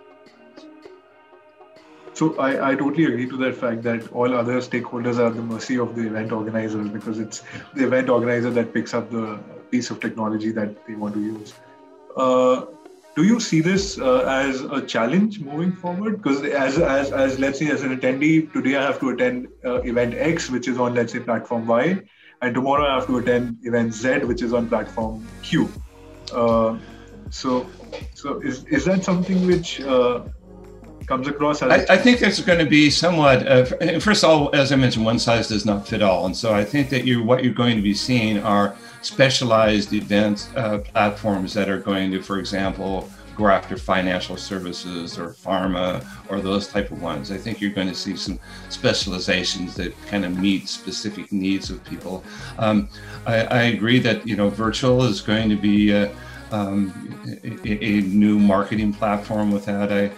So 2.13 2.37
I, 2.37 2.71
I 2.71 2.75
totally 2.75 3.05
agree 3.05 3.27
to 3.27 3.37
that 3.37 3.55
fact 3.55 3.81
that 3.83 4.11
all 4.11 4.35
other 4.35 4.59
stakeholders 4.61 5.17
are 5.17 5.27
at 5.27 5.35
the 5.35 5.41
mercy 5.41 5.79
of 5.79 5.95
the 5.95 6.05
event 6.05 6.31
organizers 6.31 6.89
because 6.89 7.17
it's 7.17 7.41
the 7.73 7.85
event 7.85 8.07
organizer 8.07 8.51
that 8.51 8.71
picks 8.71 8.93
up 8.93 9.09
the 9.09 9.39
piece 9.71 9.89
of 9.89 9.99
technology 9.99 10.51
that 10.51 10.85
they 10.85 10.93
want 10.93 11.15
to 11.15 11.21
use. 11.21 11.53
Uh, 12.15 12.65
do 13.15 13.23
you 13.23 13.39
see 13.39 13.61
this 13.61 13.99
uh, 13.99 14.19
as 14.21 14.61
a 14.61 14.81
challenge 14.81 15.39
moving 15.39 15.71
forward? 15.71 16.21
Because 16.21 16.41
as, 16.43 16.79
as 16.79 17.11
as 17.11 17.39
let's 17.39 17.59
say 17.59 17.69
as 17.69 17.83
an 17.83 17.97
attendee 17.97 18.51
today 18.53 18.75
i 18.75 18.81
have 18.81 18.99
to 18.99 19.09
attend 19.09 19.47
uh, 19.65 19.81
event 19.81 20.15
x 20.15 20.49
which 20.49 20.67
is 20.67 20.79
on 20.79 20.95
let's 20.95 21.13
say 21.13 21.19
platform 21.19 21.67
y 21.67 22.01
and 22.41 22.55
tomorrow 22.55 22.85
i 22.87 22.95
have 22.95 23.07
to 23.07 23.17
attend 23.17 23.57
event 23.63 23.93
z 23.93 24.19
which 24.31 24.41
is 24.41 24.53
on 24.53 24.67
platform 24.67 25.27
q. 25.43 25.69
Uh, 26.33 26.77
so 27.29 27.67
so 28.15 28.39
is, 28.41 28.65
is 28.65 28.85
that 28.85 29.03
something 29.03 29.45
which 29.45 29.81
uh, 29.81 30.23
comes 31.07 31.27
across 31.27 31.61
I, 31.61 31.85
I 31.89 31.97
think 31.97 32.19
there's 32.19 32.39
going 32.39 32.59
to 32.59 32.65
be 32.65 32.89
somewhat 32.89 33.43
first 34.01 34.23
of 34.23 34.29
all 34.29 34.55
as 34.55 34.71
i 34.71 34.75
mentioned 34.75 35.05
one 35.05 35.19
size 35.19 35.47
does 35.47 35.65
not 35.65 35.87
fit 35.87 36.01
all 36.01 36.25
and 36.25 36.35
so 36.35 36.53
i 36.53 36.63
think 36.63 36.89
that 36.89 37.05
you 37.05 37.23
what 37.23 37.43
you're 37.43 37.53
going 37.53 37.75
to 37.75 37.81
be 37.81 37.93
seeing 37.93 38.39
are 38.39 38.75
specialized 39.01 39.93
event 39.93 40.49
uh, 40.55 40.79
platforms 40.79 41.53
that 41.53 41.69
are 41.69 41.79
going 41.79 42.11
to 42.11 42.21
for 42.21 42.39
example 42.39 43.09
go 43.35 43.47
after 43.47 43.75
financial 43.75 44.37
services 44.37 45.17
or 45.17 45.29
pharma 45.29 46.05
or 46.29 46.39
those 46.39 46.67
type 46.67 46.91
of 46.91 47.01
ones 47.01 47.31
i 47.31 47.37
think 47.37 47.59
you're 47.59 47.71
going 47.71 47.87
to 47.87 47.95
see 47.95 48.15
some 48.15 48.39
specializations 48.69 49.75
that 49.75 49.93
kind 50.07 50.23
of 50.23 50.37
meet 50.37 50.69
specific 50.69 51.31
needs 51.31 51.69
of 51.69 51.83
people 51.85 52.23
um, 52.59 52.87
I, 53.25 53.43
I, 53.45 53.61
agree 53.63 53.99
that 53.99 54.27
you 54.27 54.35
know 54.35 54.49
virtual 54.49 55.03
is 55.03 55.21
going 55.21 55.49
to 55.49 55.55
be 55.55 55.93
uh, 55.93 56.09
um, 56.53 56.93
a, 57.43 57.83
a, 57.83 58.01
new 58.01 58.37
marketing 58.37 58.93
platform 58.93 59.51
with 59.51 59.65
that. 59.65 59.91
I, 59.91 60.11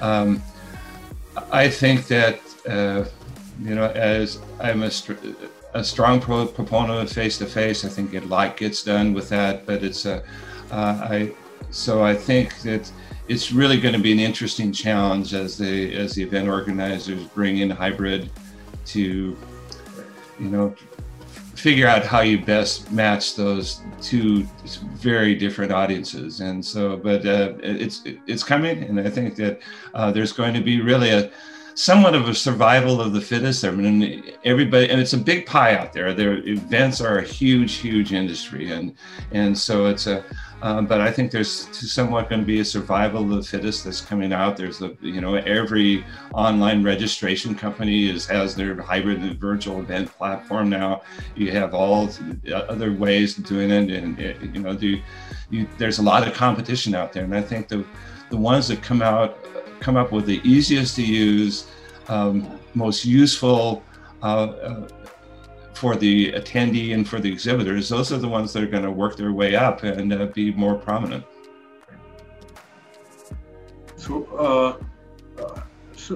um, 0.00 0.42
I 1.50 1.68
think 1.68 2.06
that, 2.08 2.40
uh, 2.68 3.04
you 3.62 3.74
know, 3.74 3.86
as 3.90 4.40
I'm 4.60 4.82
a, 4.82 4.90
a 5.74 5.84
strong 5.84 6.20
pro- 6.20 6.46
proponent 6.46 7.02
of 7.02 7.12
face 7.12 7.38
to 7.38 7.46
face, 7.46 7.84
I 7.84 7.88
think 7.88 8.14
a 8.14 8.20
lot 8.20 8.56
gets 8.56 8.82
done 8.82 9.14
with 9.14 9.28
that, 9.30 9.66
but 9.66 9.82
it's 9.82 10.06
a, 10.06 10.22
uh, 10.70 11.08
I, 11.10 11.32
so 11.70 12.02
I 12.02 12.14
think 12.14 12.60
that 12.62 12.90
it's 13.28 13.52
really 13.52 13.78
going 13.80 13.94
to 13.94 14.00
be 14.00 14.12
an 14.12 14.18
interesting 14.18 14.72
challenge 14.72 15.34
as 15.34 15.58
the 15.58 15.94
as 15.94 16.14
the 16.14 16.22
event 16.22 16.48
organizers 16.48 17.22
bring 17.24 17.58
in 17.58 17.68
hybrid 17.68 18.30
to, 18.86 19.36
you 20.40 20.48
know, 20.48 20.74
figure 21.58 21.88
out 21.88 22.04
how 22.04 22.20
you 22.20 22.38
best 22.38 22.90
match 22.92 23.34
those 23.34 23.80
two 24.00 24.42
very 24.94 25.34
different 25.34 25.72
audiences. 25.72 26.40
And 26.40 26.64
so 26.64 26.96
but 26.96 27.26
uh, 27.26 27.54
it's 27.62 28.02
it's 28.26 28.44
coming 28.44 28.82
and 28.82 29.00
i 29.00 29.10
think 29.10 29.36
that 29.36 29.60
uh, 29.94 30.10
there's 30.10 30.32
going 30.32 30.54
to 30.54 30.60
be 30.60 30.80
really 30.80 31.10
a 31.10 31.30
somewhat 31.78 32.12
of 32.12 32.28
a 32.28 32.34
survival 32.34 33.00
of 33.00 33.12
the 33.12 33.20
fittest 33.20 33.64
i 33.64 33.70
mean 33.70 34.32
everybody 34.44 34.90
and 34.90 35.00
it's 35.00 35.12
a 35.12 35.16
big 35.16 35.46
pie 35.46 35.76
out 35.76 35.92
there 35.92 36.12
their 36.12 36.38
events 36.38 37.00
are 37.00 37.18
a 37.18 37.22
huge 37.22 37.74
huge 37.74 38.12
industry 38.12 38.72
and 38.72 38.96
and 39.30 39.56
so 39.56 39.86
it's 39.86 40.08
a 40.08 40.24
um, 40.60 40.86
but 40.86 41.00
I 41.00 41.12
think 41.12 41.30
there's 41.30 41.50
somewhat 41.88 42.28
going 42.28 42.40
to 42.40 42.46
be 42.46 42.58
a 42.58 42.64
survival 42.64 43.22
of 43.22 43.30
the 43.30 43.42
fittest 43.42 43.84
that's 43.84 44.00
coming 44.00 44.32
out. 44.32 44.56
There's 44.56 44.78
the, 44.78 44.96
you 45.00 45.20
know, 45.20 45.34
every 45.34 46.04
online 46.34 46.82
registration 46.82 47.54
company 47.54 48.08
is 48.08 48.26
has 48.26 48.56
their 48.56 48.80
hybrid 48.80 49.20
and 49.20 49.38
virtual 49.38 49.78
event 49.78 50.10
platform 50.10 50.68
now. 50.68 51.02
You 51.36 51.52
have 51.52 51.74
all 51.74 52.10
other 52.52 52.92
ways 52.92 53.38
of 53.38 53.44
doing 53.44 53.70
it, 53.70 53.90
and 53.90 54.18
you 54.18 54.60
know, 54.60 54.74
the, 54.74 55.00
you, 55.48 55.68
there's 55.78 56.00
a 56.00 56.02
lot 56.02 56.26
of 56.26 56.34
competition 56.34 56.92
out 56.92 57.12
there. 57.12 57.22
And 57.22 57.36
I 57.36 57.42
think 57.42 57.68
the 57.68 57.84
the 58.30 58.36
ones 58.36 58.66
that 58.68 58.82
come 58.82 59.00
out 59.00 59.38
come 59.80 59.96
up 59.96 60.12
with 60.12 60.26
the 60.26 60.40
easiest 60.44 60.96
to 60.96 61.04
use, 61.04 61.68
um, 62.08 62.58
most 62.74 63.04
useful. 63.04 63.82
Uh, 64.22 64.26
uh, 64.26 64.88
for 65.78 65.94
the 65.94 66.32
attendee 66.32 66.92
and 66.92 67.08
for 67.08 67.20
the 67.20 67.30
exhibitors, 67.30 67.88
those 67.88 68.12
are 68.12 68.18
the 68.18 68.28
ones 68.28 68.52
that 68.52 68.64
are 68.64 68.66
going 68.66 68.82
to 68.82 68.90
work 68.90 69.16
their 69.16 69.32
way 69.32 69.54
up 69.54 69.84
and 69.84 70.12
uh, 70.12 70.26
be 70.26 70.52
more 70.52 70.74
prominent. 70.74 71.24
So, 73.94 74.14
uh, 74.46 75.42
uh, 75.42 75.60
so, 75.94 76.14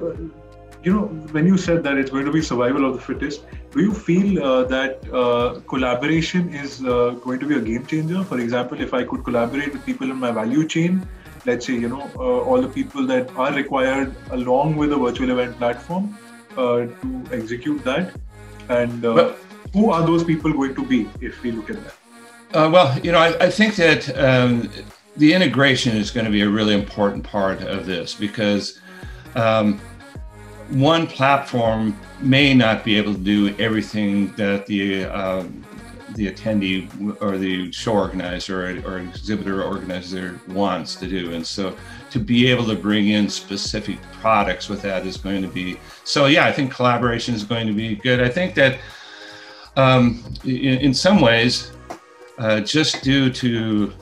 you 0.83 0.92
know, 0.92 1.05
when 1.31 1.46
you 1.46 1.57
said 1.57 1.85
that 1.85 1.96
it's 1.96 2.11
going 2.11 2.25
to 2.25 2.33
be 2.33 2.42
survival 2.42 2.85
of 2.88 2.94
the 2.94 3.01
fittest, 3.01 3.44
do 3.70 3.81
you 3.81 3.94
feel 3.94 4.42
uh, 4.42 4.64
that 4.64 4.92
uh, 5.12 5.61
collaboration 5.68 6.53
is 6.53 6.81
going 6.81 7.38
to 7.38 7.46
be 7.46 7.55
a 7.55 7.61
game 7.61 7.87
changer? 7.87 8.25
For 8.25 8.40
example, 8.40 8.81
if 8.81 8.92
I 8.92 9.05
could 9.05 9.22
collaborate 9.22 9.72
with 9.72 9.87
people 9.87 10.11
in 10.11 10.16
my 10.16 10.33
value 10.33 10.66
chain, 10.66 11.07
let's 11.44 11.66
say, 11.66 11.74
you 11.74 11.88
know, 11.88 12.02
all 12.16 12.61
the 12.61 12.68
people 12.68 13.07
that 13.07 13.31
are 13.37 13.52
required 13.52 14.14
along 14.31 14.76
with 14.76 14.92
a 14.92 14.96
virtual 14.96 15.31
event 15.31 15.57
platform 15.59 16.16
to 16.57 17.24
execute 17.33 17.83
that, 17.85 18.12
and 18.68 19.02
but, 19.02 19.38
who 19.72 19.90
are 19.90 20.07
those 20.07 20.22
people 20.24 20.52
going 20.52 20.74
to 20.74 20.85
be 20.87 21.09
if 21.20 21.42
we 21.42 21.50
look 21.50 21.70
at 21.70 21.76
that? 21.83 21.94
Uh, 22.55 22.70
well, 22.70 22.98
you 23.00 23.11
know, 23.11 23.18
I, 23.18 23.46
I 23.46 23.50
think 23.50 23.76
that 23.76 24.16
um, 24.18 24.70
the 25.16 25.33
integration 25.33 25.96
is 25.96 26.11
going 26.11 26.26
to 26.26 26.31
be 26.31 26.42
a 26.42 26.48
really 26.48 26.74
important 26.74 27.24
part 27.24 27.62
of 27.62 27.87
this 27.87 28.14
because 28.14 28.81
um, 29.35 29.81
one 30.68 31.07
platform 31.07 31.98
may 32.20 32.55
not 32.55 32.85
be 32.85 32.96
able 32.96 33.14
to 33.14 33.20
do 33.20 33.55
everything 33.59 34.33
that 34.35 34.66
the 34.66 35.05
uh, 35.05 35.44
the 36.14 36.31
attendee 36.31 37.16
or 37.20 37.38
the 37.38 37.70
show 37.72 37.92
organizer 37.92 38.66
or, 38.66 38.94
or, 38.94 38.98
exhibitor 38.98 39.62
organizer 39.62 40.40
wants 40.48 40.96
to 40.96 41.07
do, 41.07 41.33
and 41.33 41.46
so 41.46 41.77
to 42.11 42.18
be 42.18 42.46
able 42.46 42.66
to 42.66 42.77
bring 42.77 43.09
in 43.09 43.29
specific 43.29 44.01
products 44.20 44.68
with 44.68 44.83
that 44.83 45.07
is 45.07 45.16
going 45.16 45.42
to 45.42 45.48
be 45.48 45.79
so. 46.05 46.27
Yeah, 46.27 46.46
I 46.46 46.53
think 46.53 46.72
collaboration 46.72 47.35
is 47.35 47.44
going 47.44 47.66
to 47.66 47.72
be 47.72 47.96
good. 47.96 48.20
I 48.20 48.29
think 48.29 48.55
that 48.55 48.79
um, 49.77 50.22
in, 50.44 50.79
in, 50.81 50.94
some 50.94 51.20
ways, 51.20 51.72
uh, 52.38 52.61
just 52.61 53.03
due 53.03 53.31
to 53.31 53.92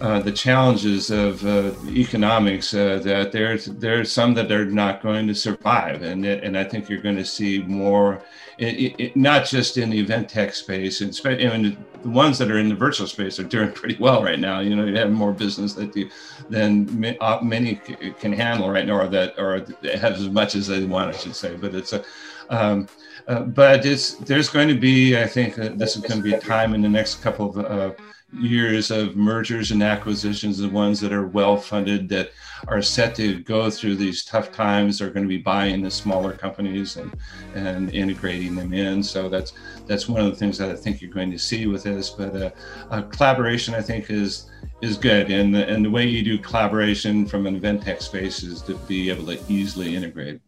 uh, 0.00 0.20
the 0.20 0.32
challenges 0.32 1.10
of 1.10 1.44
uh, 1.44 1.72
economics, 1.88 2.72
uh, 2.72 2.98
that 3.00 3.32
there's 3.32 3.66
there's 3.66 4.10
some 4.10 4.32
that 4.34 4.50
are 4.50 4.64
not 4.64 5.02
going 5.02 5.26
to 5.26 5.34
survive, 5.34 6.02
and 6.02 6.24
and 6.24 6.56
I 6.56 6.64
think 6.64 6.88
you're 6.88 7.02
going 7.02 7.16
to 7.16 7.24
see 7.24 7.62
more, 7.62 8.22
it, 8.56 8.94
it, 8.98 9.16
not 9.16 9.44
just 9.44 9.76
in 9.76 9.90
the 9.90 9.98
event 9.98 10.28
tech 10.28 10.54
space, 10.54 11.02
and, 11.02 11.18
and 11.26 11.76
the 12.02 12.08
ones 12.08 12.38
that 12.38 12.50
are 12.50 12.58
in 12.58 12.68
the 12.68 12.74
virtual 12.74 13.06
space 13.06 13.38
are 13.38 13.44
doing 13.44 13.72
pretty 13.80 13.96
well 14.00 14.22
right 14.22 14.40
now. 14.40 14.60
You 14.60 14.74
know, 14.74 14.86
you 14.86 14.96
have 14.96 15.12
more 15.12 15.32
business 15.32 15.74
that 15.74 15.94
you, 15.94 16.08
than 16.48 17.16
uh, 17.20 17.40
many 17.42 17.74
can 18.18 18.32
handle 18.32 18.70
right 18.70 18.86
now, 18.86 19.00
or 19.00 19.08
that 19.08 19.38
or 19.38 19.58
have 19.98 20.14
as 20.14 20.28
much 20.30 20.54
as 20.54 20.66
they 20.66 20.84
want, 20.84 21.14
I 21.14 21.18
should 21.18 21.36
say. 21.36 21.56
But 21.56 21.74
it's 21.74 21.92
a 21.92 22.02
um, 22.48 22.88
uh, 23.28 23.42
but 23.42 23.84
it's 23.86 24.14
there's 24.14 24.48
going 24.48 24.68
to 24.68 24.74
be, 24.74 25.16
I 25.16 25.26
think, 25.26 25.58
uh, 25.58 25.70
this 25.74 25.96
is 25.96 26.02
going 26.02 26.22
to 26.22 26.22
be 26.22 26.34
a 26.34 26.40
time 26.40 26.74
in 26.74 26.82
the 26.82 26.88
next 26.88 27.22
couple 27.22 27.56
of 27.56 27.64
uh, 27.64 28.02
years 28.32 28.90
of 28.90 29.16
mergers 29.16 29.70
and 29.70 29.82
acquisitions, 29.82 30.58
the 30.58 30.68
ones 30.68 31.00
that 31.00 31.12
are 31.12 31.26
well 31.26 31.56
funded 31.56 32.08
that 32.10 32.30
are 32.68 32.82
set 32.82 33.14
to 33.16 33.40
go 33.40 33.70
through 33.70 33.96
these 33.96 34.24
tough 34.24 34.52
times 34.52 35.00
are 35.00 35.10
going 35.10 35.24
to 35.24 35.28
be 35.28 35.38
buying 35.38 35.82
the 35.82 35.90
smaller 35.90 36.32
companies 36.32 36.96
and 36.96 37.14
and 37.54 37.92
integrating 37.94 38.54
them 38.54 38.72
in. 38.72 39.02
So 39.02 39.28
that's 39.28 39.52
that's 39.86 40.08
one 40.08 40.20
of 40.20 40.26
the 40.26 40.36
things 40.36 40.58
that 40.58 40.70
I 40.70 40.76
think 40.76 41.00
you're 41.00 41.12
going 41.12 41.30
to 41.30 41.38
see 41.38 41.66
with 41.66 41.82
this. 41.82 42.10
But 42.10 42.36
uh, 42.36 42.50
uh, 42.90 43.02
collaboration, 43.02 43.74
I 43.74 43.82
think, 43.82 44.10
is 44.10 44.50
is 44.80 44.96
good, 44.96 45.30
and 45.30 45.54
the, 45.54 45.68
and 45.68 45.84
the 45.84 45.90
way 45.90 46.06
you 46.06 46.22
do 46.22 46.38
collaboration 46.38 47.26
from 47.26 47.46
an 47.46 47.56
event 47.56 47.82
tech 47.82 48.00
space 48.00 48.42
is 48.42 48.62
to 48.62 48.74
be 48.88 49.10
able 49.10 49.26
to 49.26 49.38
easily 49.48 49.94
integrate. 49.94 50.40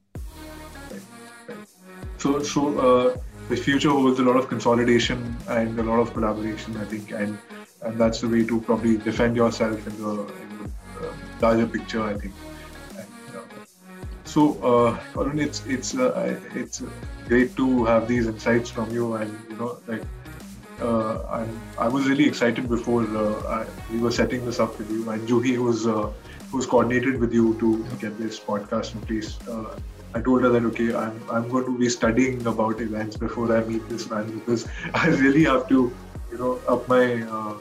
So, 2.18 2.42
so 2.42 2.78
uh, 2.78 3.16
the 3.48 3.56
future 3.56 3.90
holds 3.90 4.20
a 4.20 4.22
lot 4.22 4.36
of 4.36 4.48
consolidation 4.48 5.36
and 5.48 5.78
a 5.78 5.82
lot 5.82 5.98
of 5.98 6.12
collaboration, 6.12 6.76
I 6.76 6.84
think, 6.84 7.10
and 7.10 7.36
and 7.84 7.98
that's 7.98 8.20
the 8.20 8.28
way 8.28 8.44
to 8.44 8.60
probably 8.60 8.96
defend 8.96 9.36
yourself 9.36 9.86
in 9.86 9.96
the, 10.02 10.10
in 10.42 10.48
the 10.58 11.08
uh, 11.08 11.12
larger 11.40 11.66
picture, 11.66 12.02
I 12.02 12.14
think. 12.14 12.34
And, 12.96 13.36
uh, 13.36 13.40
so, 14.24 14.42
uh, 14.62 15.20
Arun, 15.20 15.38
it's 15.38 15.64
it's 15.66 15.94
uh, 15.96 16.40
it's 16.54 16.82
great 17.28 17.56
to 17.56 17.84
have 17.84 18.08
these 18.08 18.26
insights 18.26 18.70
from 18.70 18.90
you, 18.90 19.14
and 19.14 19.38
you 19.48 19.56
know, 19.56 19.78
like. 19.86 20.02
Uh, 20.80 21.46
I 21.78 21.86
was 21.86 22.08
really 22.08 22.26
excited 22.26 22.68
before 22.68 23.02
uh, 23.16 23.40
I, 23.46 23.66
we 23.92 24.00
were 24.00 24.10
setting 24.10 24.44
this 24.44 24.58
up 24.58 24.76
with 24.78 24.90
you, 24.90 25.08
and 25.10 25.28
Juhi, 25.28 25.54
who's 25.54 25.84
who's 26.50 26.66
coordinated 26.66 27.20
with 27.20 27.32
you 27.32 27.56
to 27.60 27.86
get 28.00 28.18
this 28.18 28.40
podcast 28.40 28.94
in 28.94 29.00
place, 29.02 29.38
I 30.14 30.20
told 30.20 30.42
her 30.42 30.48
that 30.50 30.64
okay, 30.70 30.94
I'm 30.94 31.20
I'm 31.30 31.48
going 31.48 31.64
to 31.64 31.76
be 31.78 31.88
studying 31.88 32.46
about 32.46 32.80
events 32.80 33.16
before 33.16 33.56
I 33.56 33.64
meet 33.64 33.88
this 33.88 34.08
man 34.10 34.30
because 34.38 34.66
I 34.94 35.06
really 35.08 35.44
have 35.44 35.68
to, 35.68 35.94
you 36.30 36.38
know, 36.38 36.60
up 36.68 36.88
my 36.88 37.22
uh, 37.22 37.54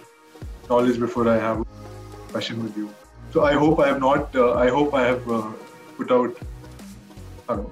knowledge 0.72 1.00
before 1.00 1.28
I 1.28 1.38
have 1.38 1.62
a 1.62 2.34
session 2.34 2.64
with 2.64 2.78
you. 2.82 2.90
So 3.34 3.44
I 3.52 3.54
hope 3.64 3.80
I 3.86 3.88
have 3.92 4.02
not. 4.08 4.36
Uh, 4.36 4.66
I 4.66 4.68
hope 4.78 4.94
I 5.02 5.04
have 5.12 5.32
uh, 5.38 5.52
put 5.98 6.12
out. 6.18 6.38
Hello. 7.48 7.72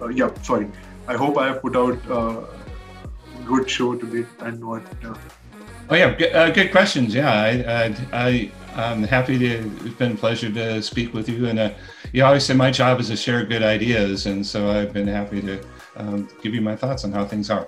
Uh, 0.00 0.08
yeah, 0.20 0.30
sorry. 0.42 0.68
I 1.06 1.16
hope 1.22 1.38
I 1.38 1.46
have 1.48 1.60
put 1.66 1.76
out 1.82 1.98
a 2.06 2.18
uh, 2.18 2.46
good 3.50 3.68
show 3.76 3.94
today 4.04 4.24
and 4.40 4.60
not. 4.60 4.82
Uh, 5.04 5.14
oh 5.90 5.96
yeah, 6.02 6.14
good, 6.14 6.54
good 6.54 6.70
questions. 6.70 7.14
Yeah, 7.14 7.32
I, 7.32 7.50
I, 7.78 7.84
I 8.26 8.50
I'm 8.86 9.02
happy 9.16 9.38
to. 9.44 9.52
It's 9.84 9.98
been 10.02 10.12
a 10.12 10.20
pleasure 10.24 10.52
to 10.60 10.82
speak 10.82 11.14
with 11.14 11.28
you. 11.28 11.48
And 11.48 11.58
uh, 11.58 11.70
you 12.12 12.24
always 12.24 12.44
say 12.44 12.54
my 12.54 12.70
job 12.70 13.00
is 13.00 13.08
to 13.08 13.16
share 13.16 13.44
good 13.44 13.62
ideas, 13.62 14.26
and 14.26 14.46
so 14.46 14.70
I've 14.70 14.92
been 14.92 15.08
happy 15.08 15.40
to 15.50 15.54
um, 15.96 16.28
give 16.42 16.54
you 16.54 16.60
my 16.60 16.76
thoughts 16.76 17.04
on 17.04 17.12
how 17.12 17.24
things 17.24 17.50
are. 17.50 17.66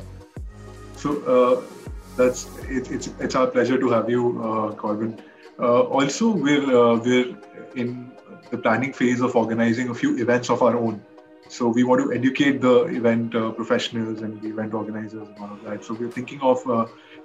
So 0.96 1.10
uh, 1.34 1.79
that's 2.20 2.46
it, 2.68 2.90
it's 2.90 3.10
it's 3.26 3.34
our 3.34 3.46
pleasure 3.56 3.78
to 3.84 3.90
have 3.90 4.10
you, 4.14 4.22
uh, 4.48 4.72
Corbin. 4.74 5.20
Uh, 5.58 5.82
also, 5.98 6.30
we're 6.46 6.66
uh, 6.80 6.96
we're 7.06 7.36
in 7.74 8.10
the 8.50 8.58
planning 8.58 8.92
phase 8.92 9.20
of 9.20 9.36
organizing 9.36 9.90
a 9.90 9.94
few 9.94 10.16
events 10.24 10.50
of 10.50 10.62
our 10.62 10.76
own. 10.76 11.02
So 11.48 11.68
we 11.68 11.84
want 11.84 12.02
to 12.04 12.12
educate 12.16 12.60
the 12.60 12.74
event 13.00 13.34
uh, 13.34 13.50
professionals 13.50 14.22
and 14.22 14.40
the 14.40 14.48
event 14.48 14.74
organizers 14.80 15.28
and 15.28 15.38
all 15.38 15.52
of 15.52 15.62
that. 15.64 15.84
So 15.84 15.94
we're 15.94 16.10
thinking 16.18 16.40
of 16.40 16.64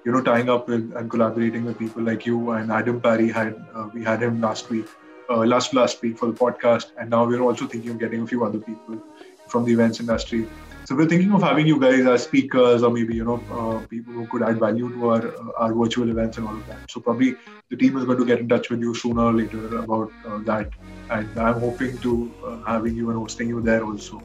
you 0.05 0.11
know 0.11 0.21
tying 0.21 0.49
up 0.49 0.67
with 0.67 0.93
and 0.95 1.09
collaborating 1.09 1.65
with 1.65 1.79
people 1.79 2.03
like 2.03 2.25
you 2.25 2.51
and 2.51 2.71
Adam 2.71 3.01
Parry 3.01 3.31
had 3.31 3.55
uh, 3.73 3.89
we 3.93 4.03
had 4.03 4.21
him 4.21 4.41
last 4.41 4.69
week 4.69 4.87
uh, 5.29 5.37
last 5.53 5.73
last 5.73 6.01
week 6.01 6.17
for 6.17 6.27
the 6.27 6.37
podcast, 6.45 6.91
and 6.97 7.09
now 7.09 7.25
we're 7.25 7.41
also 7.41 7.67
thinking 7.67 7.91
of 7.91 7.99
getting 7.99 8.21
a 8.21 8.27
few 8.27 8.45
other 8.45 8.59
people 8.59 9.01
from 9.47 9.65
the 9.65 9.73
events 9.73 9.99
industry. 9.99 10.47
So 10.85 10.95
we're 10.95 11.07
thinking 11.07 11.33
of 11.33 11.41
having 11.41 11.65
you 11.65 11.79
guys 11.79 12.05
as 12.05 12.23
speakers, 12.23 12.83
or 12.83 12.91
maybe 12.91 13.15
you 13.15 13.25
know 13.25 13.39
uh, 13.51 13.85
people 13.87 14.13
who 14.13 14.27
could 14.27 14.43
add 14.43 14.59
value 14.59 14.89
to 14.89 15.09
our 15.09 15.27
uh, 15.27 15.63
our 15.63 15.73
virtual 15.73 16.09
events 16.09 16.37
and 16.37 16.47
all 16.47 16.55
of 16.55 16.67
that. 16.67 16.91
So 16.91 17.01
probably 17.01 17.35
the 17.69 17.75
team 17.75 17.97
is 17.97 18.05
going 18.05 18.19
to 18.19 18.25
get 18.25 18.39
in 18.39 18.47
touch 18.47 18.69
with 18.69 18.81
you 18.81 18.93
sooner 18.93 19.23
or 19.23 19.33
later 19.33 19.79
about 19.79 20.11
uh, 20.27 20.37
that, 20.49 20.69
and 21.09 21.39
I'm 21.39 21.59
hoping 21.59 21.97
to 21.99 22.31
uh, 22.45 22.57
having 22.67 22.95
you 22.95 23.09
and 23.09 23.17
hosting 23.17 23.49
you 23.49 23.61
there 23.61 23.83
also. 23.83 24.21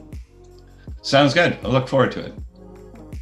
Sounds 1.01 1.33
good. 1.33 1.57
I 1.63 1.67
look 1.67 1.87
forward 1.87 2.11
to 2.13 2.25
it. 2.27 2.33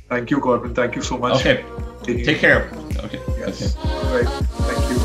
Thank 0.09 0.31
you, 0.31 0.41
Corbin. 0.41 0.75
Thank 0.75 0.95
you 0.95 1.01
so 1.01 1.17
much. 1.17 1.39
Okay. 1.39 1.63
Take 2.03 2.39
care. 2.39 2.69
Okay. 3.05 3.21
Yes. 3.37 3.77
Okay. 3.77 3.89
All 3.89 4.15
right. 4.17 4.27
Thank 4.27 4.91
you. 4.91 4.98